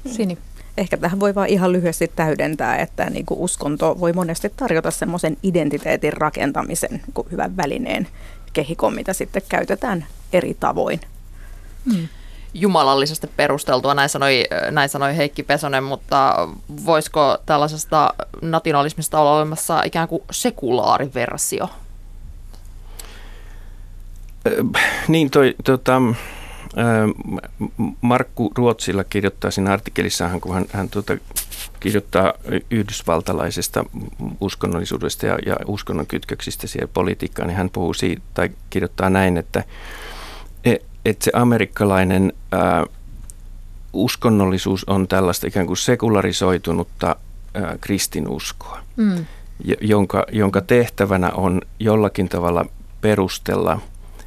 [0.05, 0.37] Sini.
[0.77, 5.37] Ehkä tähän voi vaan ihan lyhyesti täydentää, että niin kuin uskonto voi monesti tarjota semmoisen
[5.43, 8.07] identiteetin rakentamisen niin hyvän välineen
[8.53, 10.99] kehikon, mitä sitten käytetään eri tavoin.
[11.91, 12.07] Hmm.
[12.53, 16.49] Jumalallisesti perusteltua, näin sanoi, näin sanoi Heikki Pesonen, mutta
[16.85, 21.69] voisiko tällaisesta nationalismista olla olemassa ikään kuin sekulaariversio?
[25.07, 26.01] Niin, toi, tota,
[28.01, 31.17] Markku Ruotsilla kirjoittaa siinä artikkelissaan, kun hän, hän tuota,
[31.79, 32.33] kirjoittaa
[32.71, 33.85] yhdysvaltalaisesta
[34.41, 39.63] uskonnollisuudesta ja, ja uskonnon kytköksistä siihen politiikkaan, niin hän puhuu siitä, tai kirjoittaa näin, että,
[41.05, 42.85] että se amerikkalainen ää,
[43.93, 47.15] uskonnollisuus on tällaista ikään kuin sekularisoitunutta
[47.53, 49.25] ää, kristinuskoa, mm.
[49.81, 52.65] jonka, jonka tehtävänä on jollakin tavalla
[53.01, 53.79] perustella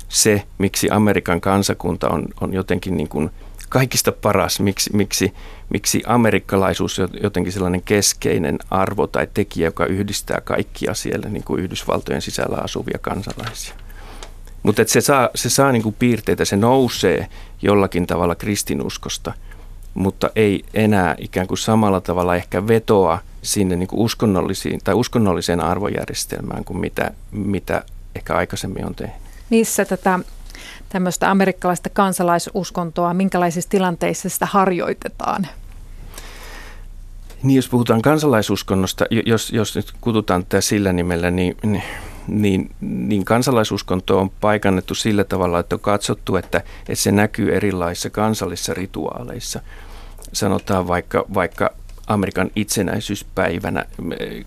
[0.09, 3.31] se, miksi Amerikan kansakunta on, on jotenkin niin kuin–
[3.73, 5.35] kaikista paras, miksi, miksi,
[5.71, 11.63] miksi amerikkalaisuus on jotenkin sellainen keskeinen arvo tai tekijä, joka yhdistää kaikkia siellä niin kuin
[11.63, 13.75] Yhdysvaltojen sisällä asuvia kansalaisia.
[14.63, 17.29] Mutta se saa, se saa niin kuin piirteitä, se nousee
[17.63, 19.33] jollakin tavalla kristinuskosta,
[19.95, 25.61] mutta ei enää ikään kuin samalla tavalla ehkä vetoa sinne niin kuin uskonnollisiin tai uskonnolliseen
[25.61, 29.17] arvojärjestelmään kuin mitä, mitä ehkä aikaisemmin on tehnyt.
[29.51, 30.19] Missä tätä
[30.89, 35.47] tämmöistä amerikkalaista kansalaisuskontoa, minkälaisissa tilanteissa sitä harjoitetaan?
[37.43, 41.83] Niin, jos puhutaan kansalaisuskonnosta, jos, jos nyt kututaan tätä sillä nimellä, niin, niin,
[42.29, 48.11] niin, niin kansalaisuskonto on paikannettu sillä tavalla, että on katsottu, että, että se näkyy erilaisissa
[48.11, 49.61] kansallisissa rituaaleissa.
[50.33, 51.71] Sanotaan vaikka, vaikka
[52.07, 53.85] Amerikan itsenäisyyspäivänä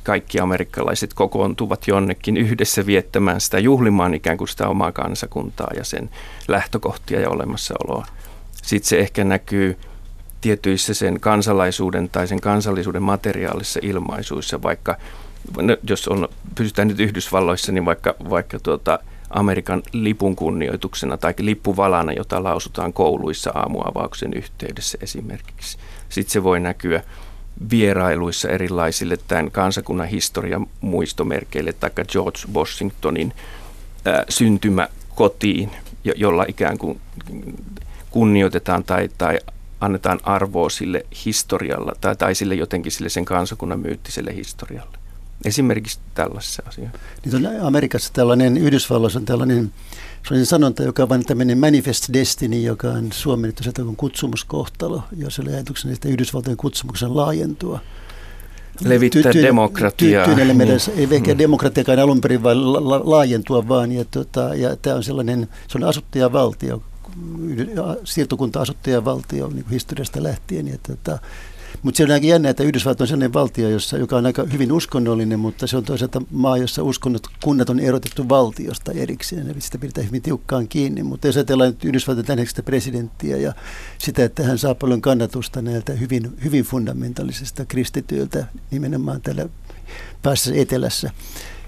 [0.04, 6.10] kaikki amerikkalaiset kokoontuvat jonnekin yhdessä viettämään sitä juhlimaan ikään kuin sitä omaa kansakuntaa ja sen
[6.48, 8.06] lähtökohtia ja olemassaoloa.
[8.52, 9.78] Sitten se ehkä näkyy
[10.42, 14.98] tietyissä sen kansalaisuuden tai sen kansallisuuden materiaalisissa ilmaisuissa, vaikka
[15.90, 22.44] jos on, pysytään nyt Yhdysvalloissa, niin vaikka, vaikka tuota, Amerikan lipun kunnioituksena tai lippuvalana, jota
[22.44, 25.78] lausutaan kouluissa aamuavauksen yhteydessä esimerkiksi.
[26.10, 27.04] Sitten se voi näkyä
[27.72, 33.34] vierailuissa erilaisille tämän kansakunnan historian muistomerkeille, tai George Washingtonin
[34.06, 35.72] ää, syntymäkotiin,
[36.04, 37.02] jo, jolla ikään kuin
[38.12, 39.40] kunnioitetaan tai, tai
[39.82, 44.95] annetaan arvoa sille historialla tai, tai sille jotenkin sille sen kansakunnan myyttiselle historialle.
[45.46, 47.00] Esimerkiksi tällaisessa asiassa.
[47.26, 49.72] Niin Amerikassa tällainen, Yhdysvalloissa on tällainen
[50.24, 55.40] sellainen sanonta, joka on vain tämmöinen manifest destiny, joka on suomennettu sieltä kuin kutsumuskohtalo, jos
[55.40, 57.80] oli ajatuksena että Yhdysvaltojen kutsumuksen laajentua.
[58.84, 60.26] Levittää ty- demokratiaa.
[60.26, 60.72] Ty- ty- niin.
[60.98, 61.38] Ei ehkä mm.
[61.38, 63.92] demokratiakaan alun perin, vaan la- la- laajentua vaan.
[63.92, 66.84] Ja, tota, ja tämä on sellainen, se on asuttajavaltio,
[68.04, 70.68] siirtokunta-asuttajavaltio niin historiasta lähtien.
[70.68, 71.20] Ja, tota,
[71.86, 74.72] mutta se on aika jännä, että Yhdysvallat on sellainen valtio, jossa, joka on aika hyvin
[74.72, 79.78] uskonnollinen, mutta se on toisaalta maa, jossa uskonnot, kunnat on erotettu valtiosta erikseen, ja sitä
[79.78, 81.04] pidetään hyvin tiukkaan kiinni.
[81.04, 83.54] Mutta jos ajatellaan nyt Yhdysvaltain tämänhetkistä presidenttiä ja
[83.98, 89.50] sitä, että hän saa paljon kannatusta näiltä hyvin, hyvin fundamentalisista kristityiltä, nimenomaan täällä
[90.22, 91.12] päässä etelässä,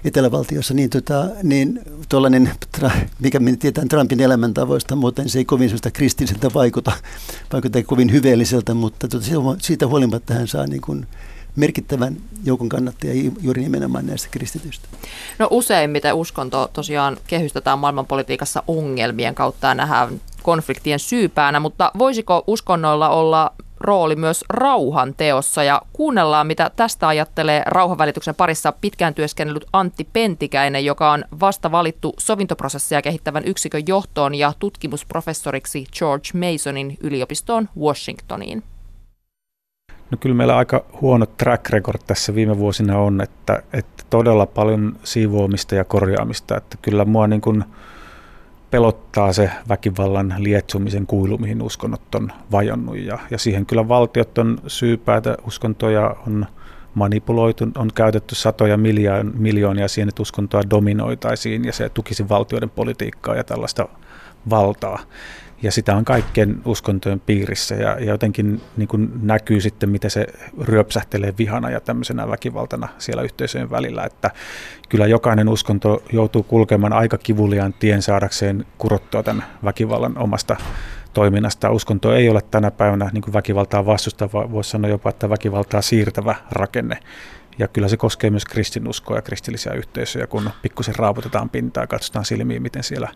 [0.04, 2.50] etelävaltiossa, niin, tota, niin tuollainen,
[3.20, 6.92] mikä me tietää Trumpin elämäntavoista, muuten se ei kovin sellaista kristilliseltä vaikuta,
[7.52, 9.26] vaikuta kovin hyveelliseltä, mutta tota,
[9.58, 11.06] siitä huolimatta hän saa niin kuin
[11.56, 14.88] merkittävän joukon kannattajia juuri nimenomaan näistä kristityistä.
[15.38, 23.08] No useimmiten uskonto tosiaan kehystetään maailmanpolitiikassa ongelmien kautta ja nähdään konfliktien syypäänä, mutta voisiko uskonnoilla
[23.08, 30.08] olla rooli myös rauhan teossa ja kuunnellaan, mitä tästä ajattelee rauhanvälityksen parissa pitkään työskennellyt Antti
[30.12, 38.62] Pentikäinen, joka on vasta valittu sovintoprosessia kehittävän yksikön johtoon ja tutkimusprofessoriksi George Masonin yliopistoon Washingtoniin.
[40.10, 44.96] No kyllä meillä aika huono track record tässä viime vuosina on, että, että todella paljon
[45.04, 46.56] siivoamista ja korjaamista.
[46.56, 47.64] Että kyllä mua niin kuin
[48.70, 52.96] pelottaa se väkivallan lietsumisen kuilu, mihin uskonnot on vajonnut.
[52.96, 56.46] Ja, ja siihen kyllä valtiot on syypäätä, uskontoja on
[56.94, 58.78] manipuloitu, on käytetty satoja
[59.34, 63.88] miljoonia siihen, että uskontoa dominoitaisiin ja se tukisi valtioiden politiikkaa ja tällaista
[64.50, 64.98] valtaa
[65.62, 70.26] ja sitä on kaikkien uskontojen piirissä ja, ja jotenkin niin kuin näkyy sitten, miten se
[70.60, 74.30] ryöpsähtelee vihana ja tämmöisenä väkivaltana siellä yhteisöjen välillä, että
[74.88, 80.56] kyllä jokainen uskonto joutuu kulkemaan aika kivuliaan tien saadakseen kurottua tämän väkivallan omasta
[81.14, 81.70] toiminnasta.
[81.70, 86.34] Uskonto ei ole tänä päivänä niin kuin väkivaltaa vastustava, voisi sanoa jopa, että väkivaltaa siirtävä
[86.50, 86.98] rakenne.
[87.58, 92.24] Ja kyllä se koskee myös kristinuskoa ja kristillisiä yhteisöjä, kun pikkusen raaputetaan pintaa ja katsotaan
[92.24, 93.08] silmiin, miten siellä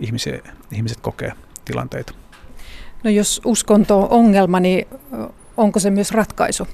[0.00, 1.32] ihmiset, ihmiset kokee
[1.66, 2.12] tilanteita.
[3.04, 4.88] No jos uskonto on ongelma, niin
[5.56, 6.68] onko se myös ratkaisu?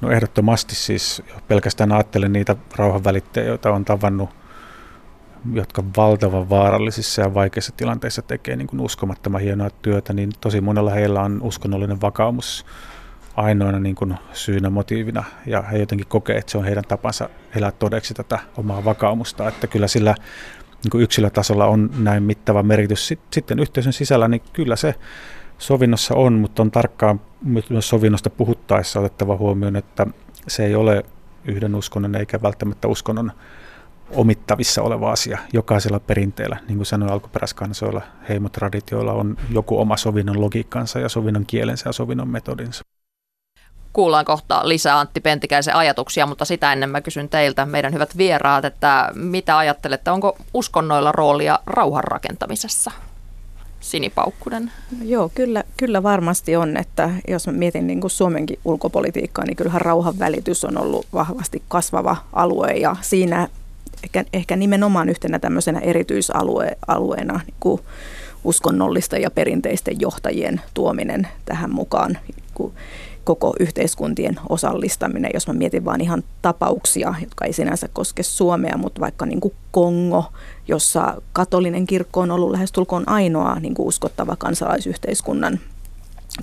[0.00, 4.30] No ehdottomasti siis pelkästään ajattelen niitä rauhanvälittäjiä, joita on tavannut,
[5.52, 10.90] jotka valtavan vaarallisissa ja vaikeissa tilanteissa tekee niin kuin uskomattoman hienoa työtä, niin tosi monella
[10.90, 12.66] heillä on uskonnollinen vakaumus
[13.36, 17.72] ainoana niin kuin syynä, motiivina, ja he jotenkin kokee, että se on heidän tapansa elää
[17.72, 20.14] todeksi tätä omaa vakaumusta, että kyllä sillä
[20.86, 23.14] niin kuin yksilötasolla on näin mittava merkitys.
[23.32, 24.94] Sitten yhteisön sisällä, niin kyllä se
[25.58, 27.20] sovinnossa on, mutta on tarkkaan
[27.70, 30.06] myös sovinnosta puhuttaessa otettava huomioon, että
[30.48, 31.04] se ei ole
[31.44, 33.32] yhden uskonnon eikä välttämättä uskonnon
[34.10, 36.56] omittavissa oleva asia jokaisella perinteellä.
[36.68, 42.28] Niin kuin sanoin alkuperäiskansoilla, heimotraditioilla on joku oma sovinnon logiikkansa ja sovinnon kielensä ja sovinnon
[42.28, 42.82] metodinsa.
[43.96, 48.64] Kuullaan kohta lisää Antti Pentikäisen ajatuksia, mutta sitä ennen mä kysyn teiltä, meidän hyvät vieraat,
[48.64, 52.90] että mitä ajattelette, onko uskonnoilla roolia rauhan rakentamisessa?
[53.80, 54.72] Sinipaukkunen.
[55.02, 59.80] Joo, kyllä, kyllä varmasti on, että jos mä mietin niin kuin Suomenkin ulkopolitiikkaa, niin kyllähän
[59.80, 63.48] rauhan välitys on ollut vahvasti kasvava alue ja siinä
[64.04, 67.80] ehkä, ehkä nimenomaan yhtenä tämmöisenä erityisalueena niin kuin
[68.44, 72.18] uskonnollisten ja perinteisten johtajien tuominen tähän mukaan.
[72.28, 72.74] Niin kuin
[73.26, 79.00] koko yhteiskuntien osallistaminen, jos mä mietin vaan ihan tapauksia, jotka ei sinänsä koske Suomea, mutta
[79.00, 80.24] vaikka niin kuin Kongo,
[80.68, 85.60] jossa katolinen kirkko on ollut lähestulkoon ainoa niin kuin uskottava kansalaisyhteiskunnan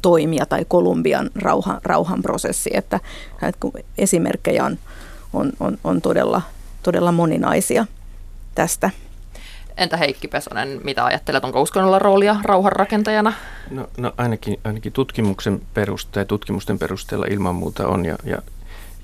[0.02, 3.00] toimija tai Kolumbian rauhan, rauhanprosessi, että,
[3.41, 3.67] että
[3.98, 4.78] esimerkkejä on,
[5.34, 6.41] on, on, on todella,
[6.84, 7.86] todella moninaisia
[8.56, 8.89] tästä.
[9.77, 13.33] Entä Heikki Pesonen, mitä ajattelet, onko uskonnolla roolia rauhanrakentajana?
[13.71, 18.38] No, no ainakin, ainakin tutkimuksen perusteella, tutkimusten perusteella ilman muuta on ja, ja,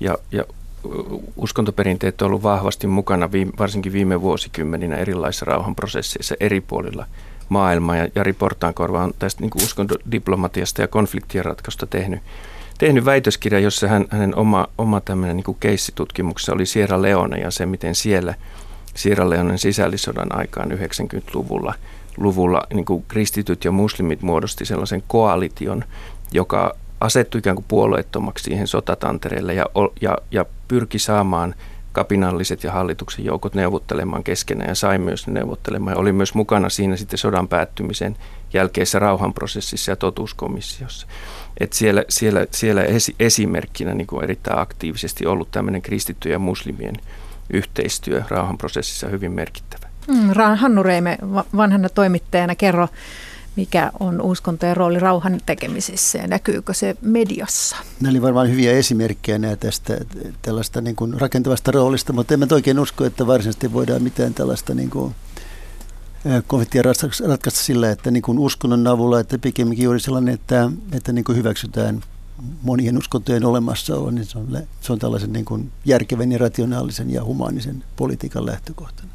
[0.00, 0.44] ja, ja
[1.36, 7.06] uskontoperinteet on ollut vahvasti mukana viime, varsinkin viime vuosikymmeninä erilaisissa rauhanprosesseissa eri puolilla
[7.48, 7.96] maailmaa.
[7.96, 12.20] Ja Jari Portaankorva on tästä niin uskontodiplomatiasta ja konfliktien ratkaisusta tehnyt,
[12.78, 17.66] tehnyt väitöskirja, jossa hän, hänen oma, oma tämmöinen niin keissitutkimuksessa oli Sierra Leone ja se,
[17.66, 18.34] miten siellä–
[18.94, 21.74] Sierra Leonen sisällissodan aikaan 90-luvulla
[22.16, 25.84] luvulla, niin kuin kristityt ja muslimit muodosti sellaisen koalition,
[26.32, 29.66] joka asettui ikään kuin puolueettomaksi siihen sotatantereelle ja,
[30.00, 31.54] ja, ja pyrki saamaan
[31.92, 35.94] kapinalliset ja hallituksen joukot neuvottelemaan keskenään ja sai myös neuvottelemaan.
[35.94, 38.16] Ja oli myös mukana siinä sitten sodan päättymisen
[38.52, 41.06] jälkeisessä rauhanprosessissa ja totuuskomissiossa.
[41.60, 46.94] Et siellä, siellä, siellä esi- esimerkkinä niin kuin erittäin aktiivisesti ollut tämmöinen kristittyjen ja muslimien
[47.52, 49.90] yhteistyö rauhanprosessissa hyvin merkittävä.
[50.08, 51.18] Mm, Hannu Reime,
[51.56, 52.88] vanhana toimittajana, kerro,
[53.56, 57.76] mikä on uskontojen rooli rauhan tekemisessä ja näkyykö se mediassa?
[58.00, 59.98] Nämä oli varmaan hyviä esimerkkejä nämä tästä
[60.42, 64.74] tällaista niin kuin rakentavasta roolista, mutta en mä oikein usko, että varsinaisesti voidaan mitään tällaista
[64.74, 65.14] niin kuin
[66.46, 71.24] konfliktia ratkaista sillä, että niin kuin uskonnon avulla, että pikemminkin juuri sellainen, että, että niin
[71.24, 72.00] kuin hyväksytään
[72.62, 77.24] monien uskontojen olemassaolo, niin se on, se on tällaisen niin kuin järkevän ja rationaalisen ja
[77.24, 79.08] humaanisen politiikan lähtökohtana.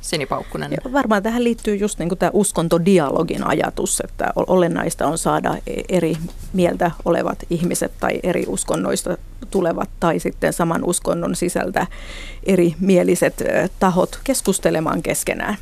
[0.00, 0.72] Sinipaukkunen.
[0.72, 5.82] Ja varmaan tähän liittyy just niin kuin tämä uskontodialogin ajatus, että olennaista on saada e-
[5.88, 6.16] eri
[6.52, 9.16] mieltä olevat ihmiset tai eri uskonnoista
[9.50, 11.86] tulevat tai sitten saman uskonnon sisältä
[12.46, 13.42] eri mieliset
[13.78, 15.56] tahot keskustelemaan keskenään.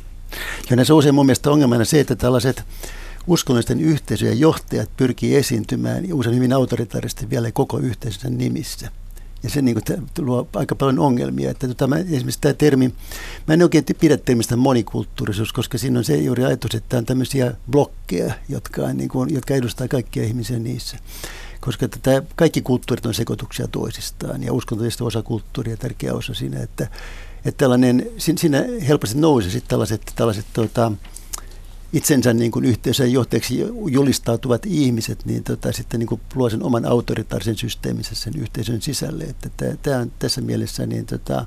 [0.69, 2.63] Ja näissä usein mun mielestä ongelmana se, että tällaiset
[3.27, 8.91] uskonnollisten yhteisöjen johtajat pyrkii esiintymään usein hyvin autoritaarisesti vielä koko yhteisön nimissä.
[9.43, 11.51] Ja se niin kuin, luo aika paljon ongelmia.
[11.51, 12.93] Että tota, mä, esimerkiksi tämä termi,
[13.47, 17.53] mä en oikein pidä termistä monikulttuurisuus, koska siinä on se juuri ajatus, että on tämmöisiä
[17.71, 20.97] blokkeja, jotka, on, niin kuin, jotka edustaa kaikkia ihmisiä niissä.
[21.61, 26.63] koska tätä, kaikki kulttuurit on sekoituksia toisistaan ja uskonto on osa kulttuuria tärkeä osa siinä,
[26.63, 26.87] että,
[27.45, 30.91] että tällainen, siinä helposti nousee sitten tällaiset, tällaiset tota,
[31.93, 33.59] itsensä niin kuin yhteisön johtajaksi
[33.91, 39.23] julistautuvat ihmiset, niin tota, sitten niin kuin luo sen oman autoritaarisen systeeminsä sen yhteisön sisälle.
[39.23, 39.49] Että
[39.81, 41.45] tämä on tässä mielessä niin tota,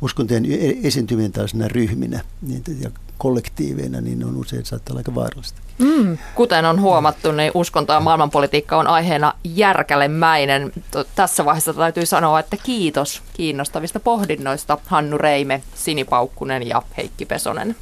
[0.00, 5.60] uskontojen e-, esiintyminen tällaisena ryhminä niin, ja kollektiiveina, niin on usein saattaa olla aika vaarallista.
[5.78, 6.18] Mm.
[6.34, 10.72] Kuten on huomattu, niin uskonto ja maailmanpolitiikka on aiheena järkälemäinen.
[11.14, 17.76] Tässä vaiheessa täytyy sanoa, että kiitos kiinnostavista pohdinnoista Hannu Reime, Sini Paukkunen ja Heikki Pesonen.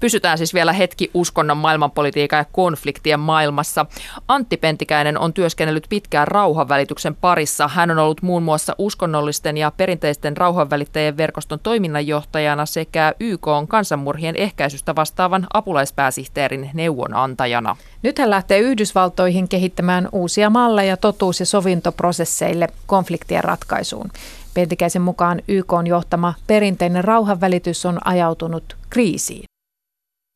[0.00, 3.86] Pysytään siis vielä hetki uskonnon maailmanpolitiikan ja konfliktien maailmassa.
[4.28, 7.68] Antti Pentikäinen on työskennellyt pitkään rauhanvälityksen parissa.
[7.68, 14.36] Hän on ollut muun muassa uskonnollisten ja perinteisten rauhanvälittäjien verkoston toiminnanjohtajana sekä YK on kansanmurhien
[14.36, 17.76] ehkäisystä vastaavan apulaispääsihteerin neuvonantajana.
[18.02, 24.10] Nyt hän lähtee Yhdysvaltoihin kehittämään uusia malleja totuus- ja sovintoprosesseille konfliktien ratkaisuun.
[24.54, 29.48] Pentikäisen mukaan YK on johtama perinteinen rauhanvälitys on ajautunut kriisiin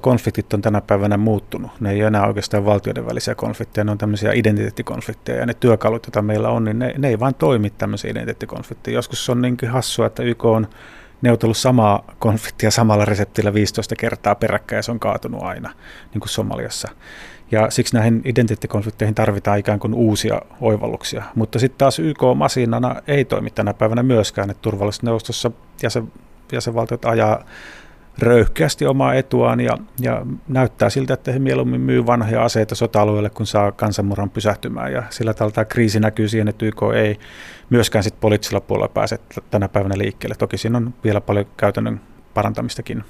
[0.02, 1.70] konfliktit on tänä päivänä muuttunut.
[1.80, 6.06] Ne ei ole enää oikeastaan valtioiden välisiä konflikteja, ne on tämmöisiä identiteettikonflikteja ja ne työkalut,
[6.06, 8.94] joita meillä on, niin ne, ne ei vain toimi tämmöisiä identiteettikonflikteja.
[8.94, 10.66] Joskus se on niinkin hassua, että YK on
[11.22, 15.70] neuvotellut samaa konfliktia samalla reseptillä 15 kertaa peräkkäin ja se on kaatunut aina,
[16.14, 16.88] niin kuin Somaliassa.
[17.50, 21.22] Ja siksi näihin identiteettikonflikteihin tarvitaan ikään kuin uusia oivalluksia.
[21.34, 25.50] Mutta sitten taas YK masinana ei toimi tänä päivänä myöskään, että turvallisuusneuvostossa
[25.82, 26.12] jäsen,
[26.52, 27.44] jäsenvaltiot ajaa
[28.18, 33.46] röyhkeästi omaa etuaan ja, ja näyttää siltä, että he mieluummin myy vanhoja aseita sota-alueelle, kun
[33.46, 34.92] saa kansanmurhan pysähtymään.
[34.92, 37.18] Ja sillä tavalla tämä kriisi näkyy siihen, että YK ei
[37.70, 39.18] myöskään sit poliittisella puolella pääse
[39.50, 40.34] tänä päivänä liikkeelle.
[40.38, 42.00] Toki siinä on vielä paljon käytännön
[42.34, 43.04] parantamistakin.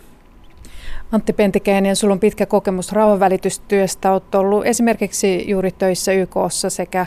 [1.12, 4.12] Antti Pentikäinen, sinulla on pitkä kokemus rauhanvälitystyöstä.
[4.12, 7.06] Olet ollut esimerkiksi juuri töissä YKssa sekä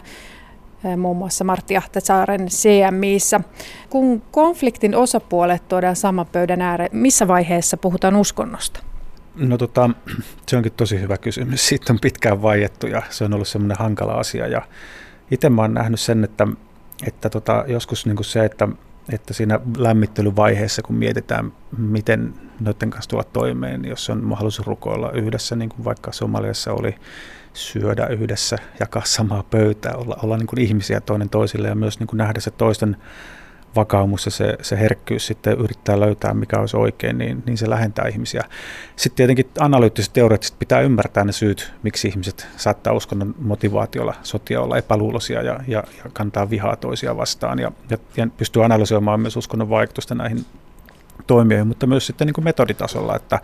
[0.98, 3.42] muun muassa Martti Ahtasaaren CMIissä.
[3.90, 8.80] Kun konfliktin osapuolet tuodaan saman pöydän ääreen, missä vaiheessa puhutaan uskonnosta?
[9.36, 9.90] No tota,
[10.48, 11.68] se onkin tosi hyvä kysymys.
[11.68, 14.48] Siitä on pitkään vaiettu ja se on ollut semmoinen hankala asia.
[14.48, 14.62] Ja
[15.32, 16.48] itse mä oon nähnyt sen, että,
[17.08, 18.68] että tota, joskus niin kuin se, että,
[19.14, 25.12] että siinä lämmittelyvaiheessa, kun mietitään, miten noiden kanssa tulla toimeen, niin jos on mahdollisuus rukoilla
[25.12, 26.96] yhdessä, niin kuin vaikka Somaliassa oli
[27.56, 32.08] syödä yhdessä, jakaa samaa pöytää, olla, olla niin kuin ihmisiä toinen toisille ja myös niin
[32.08, 32.98] kuin nähdä se toisten
[33.76, 38.08] vakaumus ja se, se herkkyys sitten yrittää löytää, mikä olisi oikein, niin, niin se lähentää
[38.08, 38.44] ihmisiä.
[38.96, 44.78] Sitten tietenkin analyyttisesti teoreettisesti pitää ymmärtää ne syyt, miksi ihmiset saattaa uskonnon motivaatiolla sotia olla
[44.78, 49.70] epäluuloisia ja, ja, ja kantaa vihaa toisia vastaan ja, ja, ja pystyy analysoimaan myös uskonnon
[49.70, 50.46] vaikutusta näihin
[51.28, 53.40] toimijoihin, mutta myös sitten niin kuin metoditasolla, että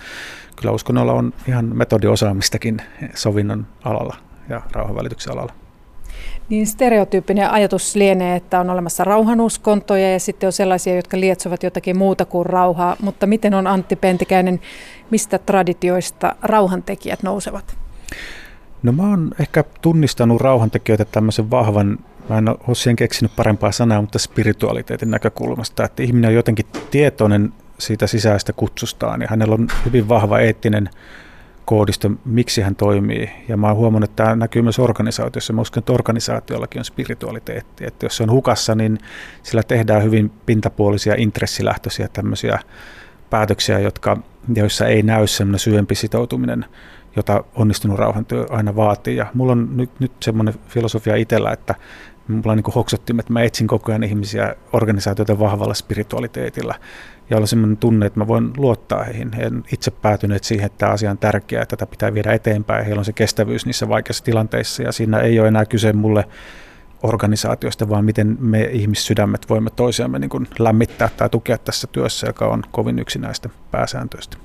[0.55, 2.81] kyllä uskonnolla on ihan metodiosaamistakin
[3.15, 4.15] sovinnon alalla
[4.49, 5.53] ja rauhanvälityksen alalla.
[6.49, 11.97] Niin stereotyyppinen ajatus lienee, että on olemassa rauhanuskontoja ja sitten on sellaisia, jotka lietsovat jotakin
[11.97, 12.95] muuta kuin rauhaa.
[13.01, 14.59] Mutta miten on Antti Pentikäinen,
[15.09, 17.77] mistä traditioista rauhantekijät nousevat?
[18.83, 21.97] No mä oon ehkä tunnistanut rauhantekijöitä tämmöisen vahvan,
[22.31, 27.53] mä en ole siihen keksinyt parempaa sanaa, mutta spiritualiteetin näkökulmasta, että ihminen on jotenkin tietoinen
[27.77, 30.89] siitä sisäistä kutsustaan ja hänellä on hyvin vahva eettinen
[31.65, 33.29] koodisto, miksi hän toimii.
[33.47, 35.53] Ja mä oon huomannut, että tämä näkyy myös organisaatiossa.
[35.53, 37.85] Mä uskon, että organisaatiollakin on spiritualiteetti.
[37.85, 38.97] Että jos se on hukassa, niin
[39.43, 42.59] sillä tehdään hyvin pintapuolisia, intressilähtöisiä tämmöisiä
[43.29, 44.17] päätöksiä, jotka,
[44.55, 46.65] joissa ei näy semmoinen syvempi sitoutuminen,
[47.15, 49.15] jota onnistunut rauhantyö aina vaatii.
[49.15, 51.75] Ja mulla on nyt, nyt semmoinen filosofia itsellä, että
[52.27, 56.75] mulla on niin hoksottimet, että mä etsin koko ajan ihmisiä organisaatioiden vahvalla spiritualiteetilla
[57.29, 59.33] ja olla sellainen tunne, että mä voin luottaa heihin.
[59.33, 62.85] He on itse päätyneet siihen, että tämä asia on tärkeää, että tätä pitää viedä eteenpäin.
[62.85, 66.25] Heillä on se kestävyys niissä vaikeissa tilanteissa ja siinä ei ole enää kyse mulle
[67.03, 72.47] organisaatiosta, vaan miten me ihmissydämet voimme toisiamme niin kuin lämmittää tai tukea tässä työssä, joka
[72.47, 74.37] on kovin yksinäistä pääsääntöistä.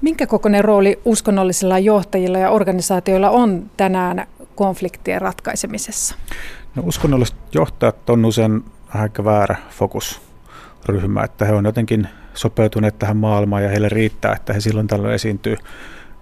[0.00, 6.14] Minkä kokoinen rooli uskonnollisilla johtajilla ja organisaatioilla on tänään konfliktien ratkaisemisessa?
[6.74, 8.64] No, uskonnolliset johtajat on usein
[8.94, 10.22] aika väärä fokus
[10.86, 15.14] ryhmä, että he on jotenkin sopeutuneet tähän maailmaan ja heille riittää, että he silloin tällöin
[15.14, 15.56] esiintyy.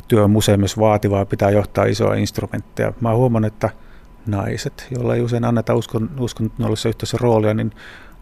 [0.09, 2.93] Työ on usein myös vaativaa, pitää johtaa isoja instrumentteja.
[3.01, 3.71] Mä huomaan, että
[4.27, 7.73] naiset, joilla ei usein anneta uskon, uskonnollisessa yhteisössä roolia, niin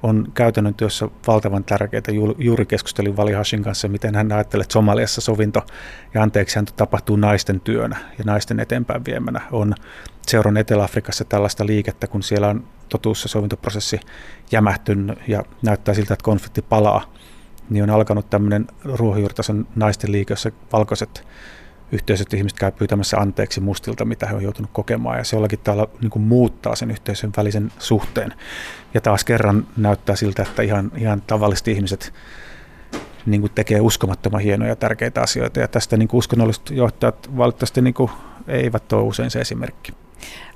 [0.03, 2.03] on käytännön työssä valtavan tärkeää.
[2.39, 5.67] Juuri keskustelin Vali Hashin kanssa, miten hän ajattelee, että Somaliassa sovinto
[6.15, 9.41] ja anteeksianto tapahtuu naisten työnä ja naisten eteenpäin viemänä.
[9.53, 9.75] On
[10.27, 14.01] seuran Etelä-Afrikassa tällaista liikettä, kun siellä on totuus- ja sovintoprosessi
[14.53, 17.13] jämähtynyt ja näyttää siltä, että konflikti palaa,
[17.71, 21.27] niin on alkanut tämmöinen ruohonjuuritason naisten liike, jossa valkoiset
[21.93, 25.91] yhteisöt ihmiset käy pyytämässä anteeksi mustilta, mitä he on joutunut kokemaan, ja se jollakin tavalla
[26.01, 28.35] niin kuin muuttaa sen yhteisön välisen suhteen.
[28.95, 32.13] Ja taas kerran näyttää siltä, että ihan, ihan tavalliset ihmiset
[33.27, 37.83] niin kuin tekee uskomattoman hienoja ja tärkeitä asioita, ja tästä niin kuin uskonnolliset johtajat valitettavasti
[37.83, 38.11] niin kuin
[38.49, 39.93] eivät ole usein se esimerkki.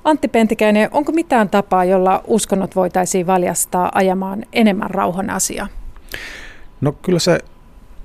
[0.03, 5.67] Antti Pentikäinen, onko mitään tapaa, jolla uskonnot voitaisiin valjastaa ajamaan enemmän rauhan asiaa?
[6.81, 7.39] No kyllä se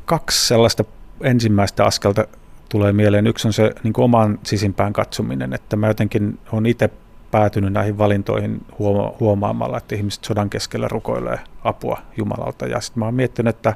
[0.04, 0.84] kaksi sellaista
[1.20, 2.26] ensimmäistä askelta
[2.70, 3.26] tulee mieleen.
[3.26, 6.90] Yksi on se niin kuin oman sisimpään katsominen, että mä jotenkin olen itse
[7.30, 12.66] päätynyt näihin valintoihin huoma- huomaamalla, että ihmiset sodan keskellä rukoilee apua Jumalalta.
[12.66, 13.74] Ja sitten mä oon miettinyt, että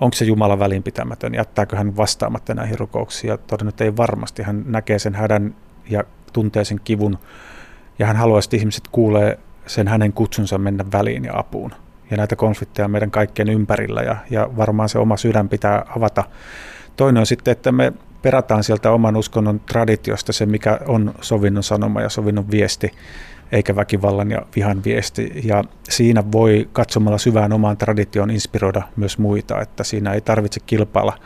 [0.00, 3.28] onko se Jumala välinpitämätön, jättääkö hän vastaamatta näihin rukouksiin.
[3.28, 4.42] Ja todennut, että ei varmasti.
[4.42, 5.54] Hän näkee sen hädän
[5.90, 7.18] ja tuntee sen kivun.
[7.98, 11.70] Ja hän haluaisi, että ihmiset kuulee sen hänen kutsunsa mennä väliin ja apuun.
[12.10, 16.24] Ja näitä konflikteja meidän kaikkien ympärillä ja, ja varmaan se oma sydän pitää avata.
[16.96, 17.92] Toinen on sitten, että me
[18.22, 22.90] perataan sieltä oman uskonnon traditiosta se, mikä on sovinnon sanoma ja sovinnon viesti,
[23.52, 25.32] eikä väkivallan ja vihan viesti.
[25.44, 31.18] Ja siinä voi katsomalla syvään omaan traditioon inspiroida myös muita, että siinä ei tarvitse kilpailla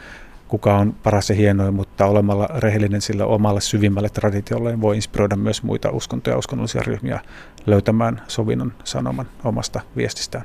[0.49, 5.63] kuka on paras ja hienoin, mutta olemalla rehellinen sille omalle syvimmälle traditiolle voi inspiroida myös
[5.63, 7.21] muita uskontoja ja uskonnollisia ryhmiä
[7.67, 10.45] löytämään sovinnon sanoman omasta viestistään.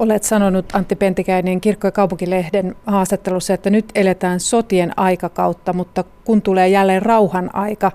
[0.00, 6.42] Olet sanonut Antti Pentikäinen Kirkko- ja kaupunkilehden haastattelussa, että nyt eletään sotien aikakautta, mutta kun
[6.42, 7.92] tulee jälleen rauhan aika,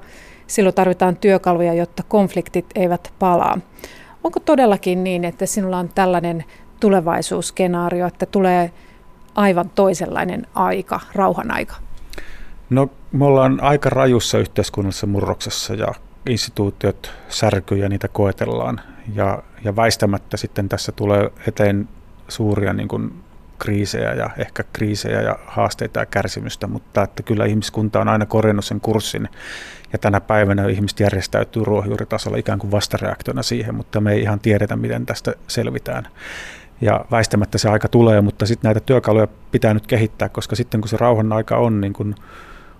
[0.47, 3.57] silloin tarvitaan työkaluja, jotta konfliktit eivät palaa.
[4.23, 6.43] Onko todellakin niin, että sinulla on tällainen
[6.79, 8.71] tulevaisuusskenaario, että tulee
[9.35, 11.75] aivan toisenlainen aika, rauhan aika?
[12.69, 15.87] No me ollaan aika rajussa yhteiskunnallisessa murroksessa ja
[16.25, 18.81] instituutiot särkyy ja niitä koetellaan.
[19.13, 21.89] Ja, ja väistämättä sitten tässä tulee eteen
[22.27, 23.13] suuria niin kuin
[23.59, 28.65] kriisejä ja ehkä kriisejä ja haasteita ja kärsimystä, mutta että kyllä ihmiskunta on aina korjannut
[28.65, 29.29] sen kurssin
[29.93, 34.75] ja tänä päivänä ihmiset järjestäytyy ruohonjuuritasolla ikään kuin vastareaktiona siihen, mutta me ei ihan tiedetä,
[34.75, 36.07] miten tästä selvitään.
[36.81, 40.89] Ja väistämättä se aika tulee, mutta sitten näitä työkaluja pitää nyt kehittää, koska sitten kun
[40.89, 42.15] se rauhan aika on, niin kuin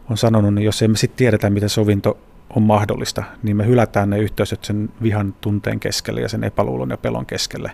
[0.10, 2.18] on sanonut, niin jos emme sitten tiedetä, miten sovinto
[2.50, 6.98] on mahdollista, niin me hylätään ne yhteisöt sen vihan tunteen keskelle ja sen epäluulon ja
[6.98, 7.72] pelon keskelle.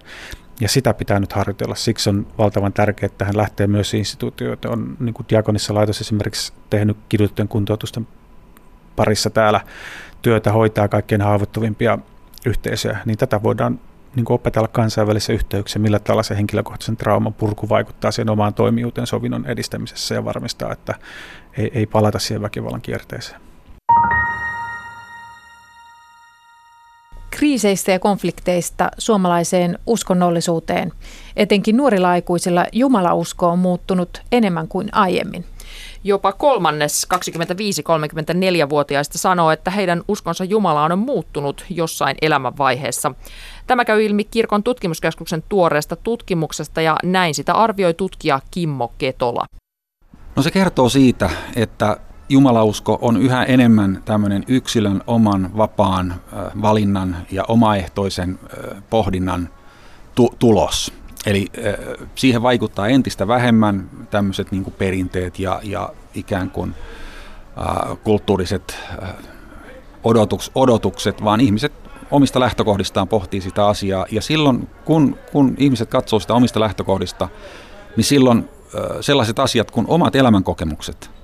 [0.59, 1.75] Ja sitä pitää nyt harjoitella.
[1.75, 4.69] Siksi on valtavan tärkeää, että hän lähtee myös instituutioita.
[4.69, 8.07] On niin kuin Diakonissa laitos esimerkiksi tehnyt kidutettujen kuntoutusten
[8.95, 9.61] parissa täällä
[10.21, 11.97] työtä, hoitaa kaikkein haavoittuvimpia
[12.45, 13.79] yhteisöjä, niin tätä voidaan
[14.15, 19.07] niin kuin opetella kansainvälisissä yhteyksissä, millä tavalla se henkilökohtaisen trauman purku vaikuttaa siihen omaan toimijuuteen
[19.07, 20.95] sovinnon edistämisessä ja varmistaa, että
[21.57, 23.41] ei, ei palata siihen väkivallan kierteeseen.
[27.31, 30.91] Kriiseistä ja konflikteista suomalaiseen uskonnollisuuteen.
[31.35, 35.45] Etenkin nuorilla aikuisilla jumalausko on muuttunut enemmän kuin aiemmin.
[36.03, 43.11] Jopa kolmannes 25-34-vuotiaista sanoo, että heidän uskonsa Jumalaan on muuttunut jossain elämänvaiheessa.
[43.67, 49.45] Tämä käy ilmi Kirkon tutkimuskeskuksen tuoreesta tutkimuksesta ja näin sitä arvioi tutkija Kimmo Ketola.
[50.35, 51.97] No se kertoo siitä, että
[52.31, 56.13] jumalausko on yhä enemmän tämmöinen yksilön oman vapaan
[56.61, 58.39] valinnan ja omaehtoisen
[58.89, 59.49] pohdinnan
[60.15, 60.93] tu- tulos.
[61.25, 61.47] Eli
[62.15, 66.75] siihen vaikuttaa entistä vähemmän tämmöiset niin perinteet ja, ja ikään kuin
[68.03, 68.77] kulttuuriset
[70.03, 71.73] odotuks, odotukset, vaan ihmiset
[72.11, 74.05] omista lähtökohdistaan pohtii sitä asiaa.
[74.11, 77.29] Ja silloin, kun, kun ihmiset katsoo sitä omista lähtökohdista,
[77.97, 78.49] niin silloin
[79.01, 81.09] sellaiset asiat kuin omat elämänkokemukset–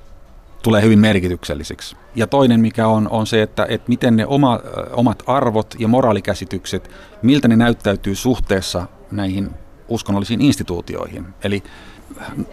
[0.68, 1.96] tulee hyvin merkityksellisiksi.
[2.16, 4.60] Ja toinen, mikä on, on se, että, että miten ne oma,
[4.94, 6.90] omat arvot ja moraalikäsitykset,
[7.22, 9.50] miltä ne näyttäytyy suhteessa näihin
[9.88, 11.26] uskonnollisiin instituutioihin.
[11.44, 11.64] Eli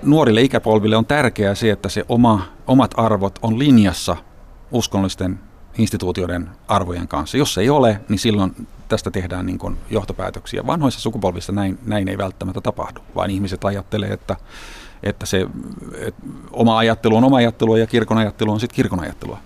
[0.02, 4.16] nuorille ikäpolville on tärkeää se, että se oma, omat arvot on linjassa
[4.72, 5.40] uskonnollisten
[5.78, 7.36] instituutioiden arvojen kanssa.
[7.36, 10.66] Jos ei ole, niin silloin tästä tehdään niin kuin johtopäätöksiä.
[10.66, 14.36] Vanhoissa sukupolvissa näin, näin ei välttämättä tapahdu, vaan ihmiset ajattelee, että
[15.04, 15.46] että se
[15.98, 19.38] että oma ajattelu on oma ajattelua ja kirkon ajattelu on sitten kirkon ajattelua.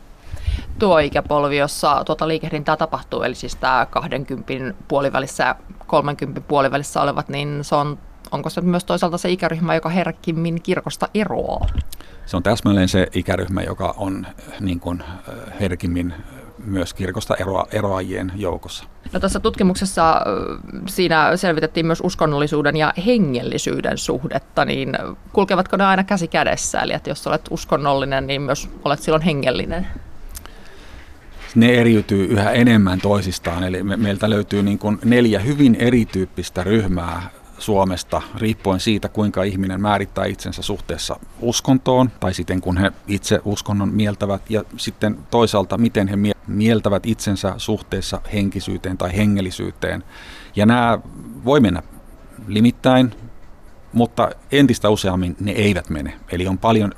[0.78, 4.54] Tuo ikäpolvi, jossa tuota liikehdintää tapahtuu, eli siis tämä 20
[4.88, 5.56] puolivälissä ja
[5.86, 7.98] 30 puolivälissä olevat, niin se on,
[8.30, 11.66] onko se myös toisaalta se ikäryhmä, joka herkimmin kirkosta eroaa?
[12.26, 14.26] Se on täsmälleen se ikäryhmä, joka on
[14.60, 15.02] niin kuin,
[15.60, 16.14] herkimmin
[16.64, 18.84] myös kirkosta eroa, eroajien joukossa.
[19.12, 20.20] No tässä tutkimuksessa
[20.86, 24.98] siinä selvitettiin myös uskonnollisuuden ja hengellisyyden suhdetta, niin
[25.32, 26.80] kulkevatko ne aina käsi kädessä?
[26.80, 29.86] Eli että jos olet uskonnollinen, niin myös olet silloin hengellinen?
[31.54, 37.30] Ne eriytyy yhä enemmän toisistaan, eli me, meiltä löytyy niin kuin neljä hyvin erityyppistä ryhmää
[37.58, 43.88] Suomesta, riippuen siitä, kuinka ihminen määrittää itsensä suhteessa uskontoon, tai sitten kun he itse uskonnon
[43.88, 50.04] mieltävät, ja sitten toisaalta, miten he mieltävät itsensä suhteessa henkisyyteen tai hengellisyyteen.
[50.56, 50.98] Ja nämä
[51.44, 51.82] voi mennä
[52.46, 53.14] limittäin,
[53.92, 56.12] mutta entistä useammin ne eivät mene.
[56.32, 56.92] Eli on paljon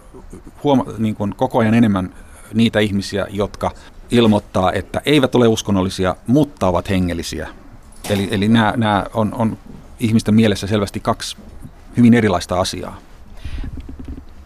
[0.64, 2.14] huoma- niin kuin koko ajan enemmän
[2.54, 3.70] niitä ihmisiä, jotka
[4.10, 7.48] ilmoittaa, että eivät ole uskonnollisia, mutta ovat hengellisiä.
[8.10, 9.58] Eli, eli nämä, nämä on, on
[10.00, 11.36] ihmisten mielessä selvästi kaksi
[11.96, 12.98] hyvin erilaista asiaa.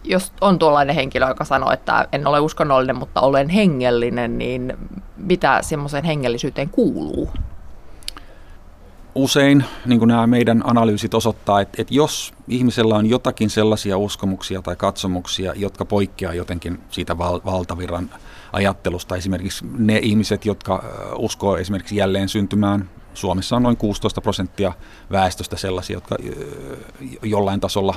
[0.03, 4.73] Jos on tuollainen henkilö, joka sanoo, että en ole uskonnollinen, mutta olen hengellinen, niin
[5.17, 7.29] mitä semmoiseen hengellisyyteen kuuluu?
[9.15, 14.61] Usein niin kuin nämä meidän analyysit osoittaa, että, että jos ihmisellä on jotakin sellaisia uskomuksia
[14.61, 18.09] tai katsomuksia, jotka poikkeaa jotenkin siitä val- valtavirran
[18.53, 20.83] ajattelusta, esimerkiksi ne ihmiset, jotka
[21.17, 24.73] uskoo esimerkiksi jälleen syntymään, Suomessa on noin 16 prosenttia
[25.11, 26.17] väestöstä sellaisia, jotka
[27.23, 27.95] jollain tasolla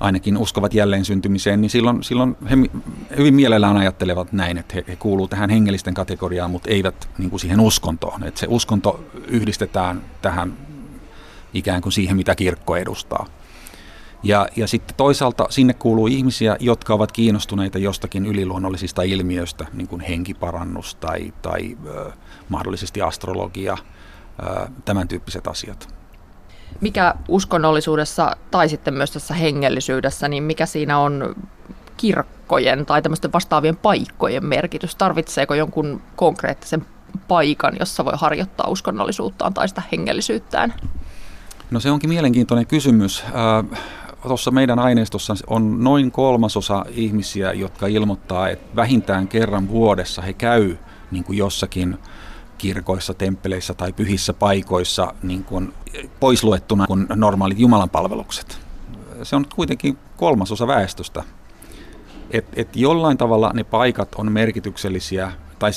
[0.00, 2.56] ainakin uskovat jälleen syntymiseen, niin silloin, silloin he
[3.16, 7.40] hyvin mielellään ajattelevat näin, että he, he kuuluu tähän hengellisten kategoriaan, mutta eivät niin kuin
[7.40, 8.24] siihen uskontoon.
[8.24, 10.56] Että se uskonto yhdistetään tähän
[11.54, 13.26] ikään kuin siihen, mitä kirkko edustaa.
[14.22, 20.00] Ja, ja sitten toisaalta sinne kuuluu ihmisiä, jotka ovat kiinnostuneita jostakin yliluonnollisista ilmiöistä, niin kuin
[20.00, 22.12] henkiparannus tai, tai ö,
[22.48, 23.76] mahdollisesti astrologia,
[24.84, 25.94] tämän tyyppiset asiat.
[26.80, 31.36] Mikä uskonnollisuudessa tai sitten myös tässä hengellisyydessä, niin mikä siinä on
[31.96, 34.96] kirkkojen tai tämmöisten vastaavien paikkojen merkitys?
[34.96, 36.86] Tarvitseeko jonkun konkreettisen
[37.28, 40.74] paikan, jossa voi harjoittaa uskonnollisuuttaan tai sitä hengellisyyttään?
[41.70, 43.24] No se onkin mielenkiintoinen kysymys.
[44.22, 50.76] Tuossa meidän aineistossa on noin kolmasosa ihmisiä, jotka ilmoittaa, että vähintään kerran vuodessa he käy
[51.10, 51.98] niin kuin jossakin
[52.58, 55.74] kirkoissa, temppeleissä tai pyhissä paikoissa niin kuin
[56.20, 58.58] poisluettuna kuin normaalit jumalanpalvelukset.
[59.22, 61.24] Se on kuitenkin kolmasosa väestöstä.
[62.30, 65.70] Et, et jollain tavalla ne paikat on merkityksellisiä tai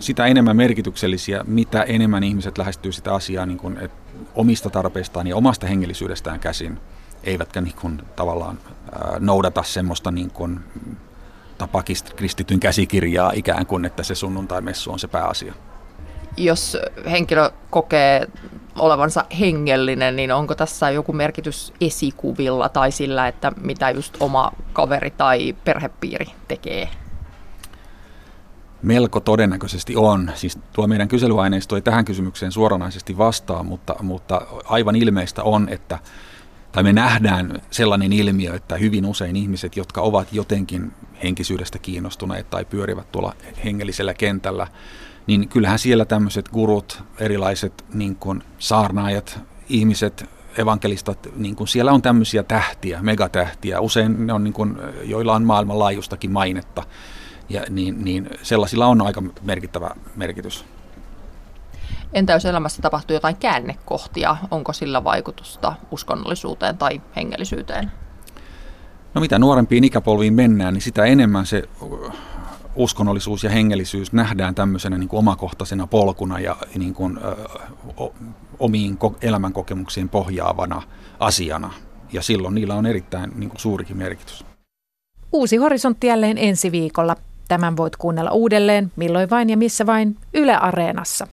[0.00, 3.90] sitä enemmän merkityksellisiä, mitä enemmän ihmiset lähestyy sitä asiaa niin kuin, et
[4.34, 6.80] omista tarpeistaan ja omasta hengellisyydestään käsin,
[7.24, 8.58] eivätkä niin kuin, tavallaan
[9.18, 10.60] noudata semmoista niin kuin,
[11.58, 15.54] tapakristityn käsikirjaa ikään kuin, että se sunnuntai-messu on se pääasia
[16.38, 16.76] jos
[17.10, 18.26] henkilö kokee
[18.78, 25.10] olevansa hengellinen, niin onko tässä joku merkitys esikuvilla tai sillä, että mitä just oma kaveri
[25.10, 26.88] tai perhepiiri tekee?
[28.82, 30.30] Melko todennäköisesti on.
[30.34, 35.98] Siis tuo meidän kyselyaineisto ei tähän kysymykseen suoranaisesti vastaa, mutta, mutta aivan ilmeistä on, että
[36.72, 42.64] tai me nähdään sellainen ilmiö, että hyvin usein ihmiset, jotka ovat jotenkin henkisyydestä kiinnostuneet tai
[42.64, 43.34] pyörivät tuolla
[43.64, 44.66] hengellisellä kentällä,
[45.28, 52.02] niin kyllähän siellä tämmöiset gurut, erilaiset niin kuin saarnaajat, ihmiset, evankelistat, niin kuin siellä on
[52.02, 53.80] tämmöisiä tähtiä, megatähtiä.
[53.80, 56.82] Usein ne on, niin kuin, joilla on maailmanlaajuistakin mainetta,
[57.48, 60.64] ja niin, niin sellaisilla on aika merkittävä merkitys.
[62.12, 67.92] Entä jos elämässä tapahtuu jotain käännekohtia, onko sillä vaikutusta uskonnollisuuteen tai hengellisyyteen?
[69.14, 71.62] No mitä nuorempiin ikäpolviin mennään, niin sitä enemmän se
[72.78, 77.36] uskonnollisuus ja hengellisyys nähdään tämmöisenä niin kuin omakohtaisena polkuna ja niin kuin, ö,
[78.58, 80.82] omiin elämänkokemuksiin pohjaavana
[81.20, 81.72] asiana.
[82.12, 84.44] Ja silloin niillä on erittäin niin kuin suurikin merkitys.
[85.32, 87.16] Uusi horisontti jälleen ensi viikolla.
[87.48, 91.26] Tämän voit kuunnella uudelleen, milloin vain ja missä vain, Yle Areenassa.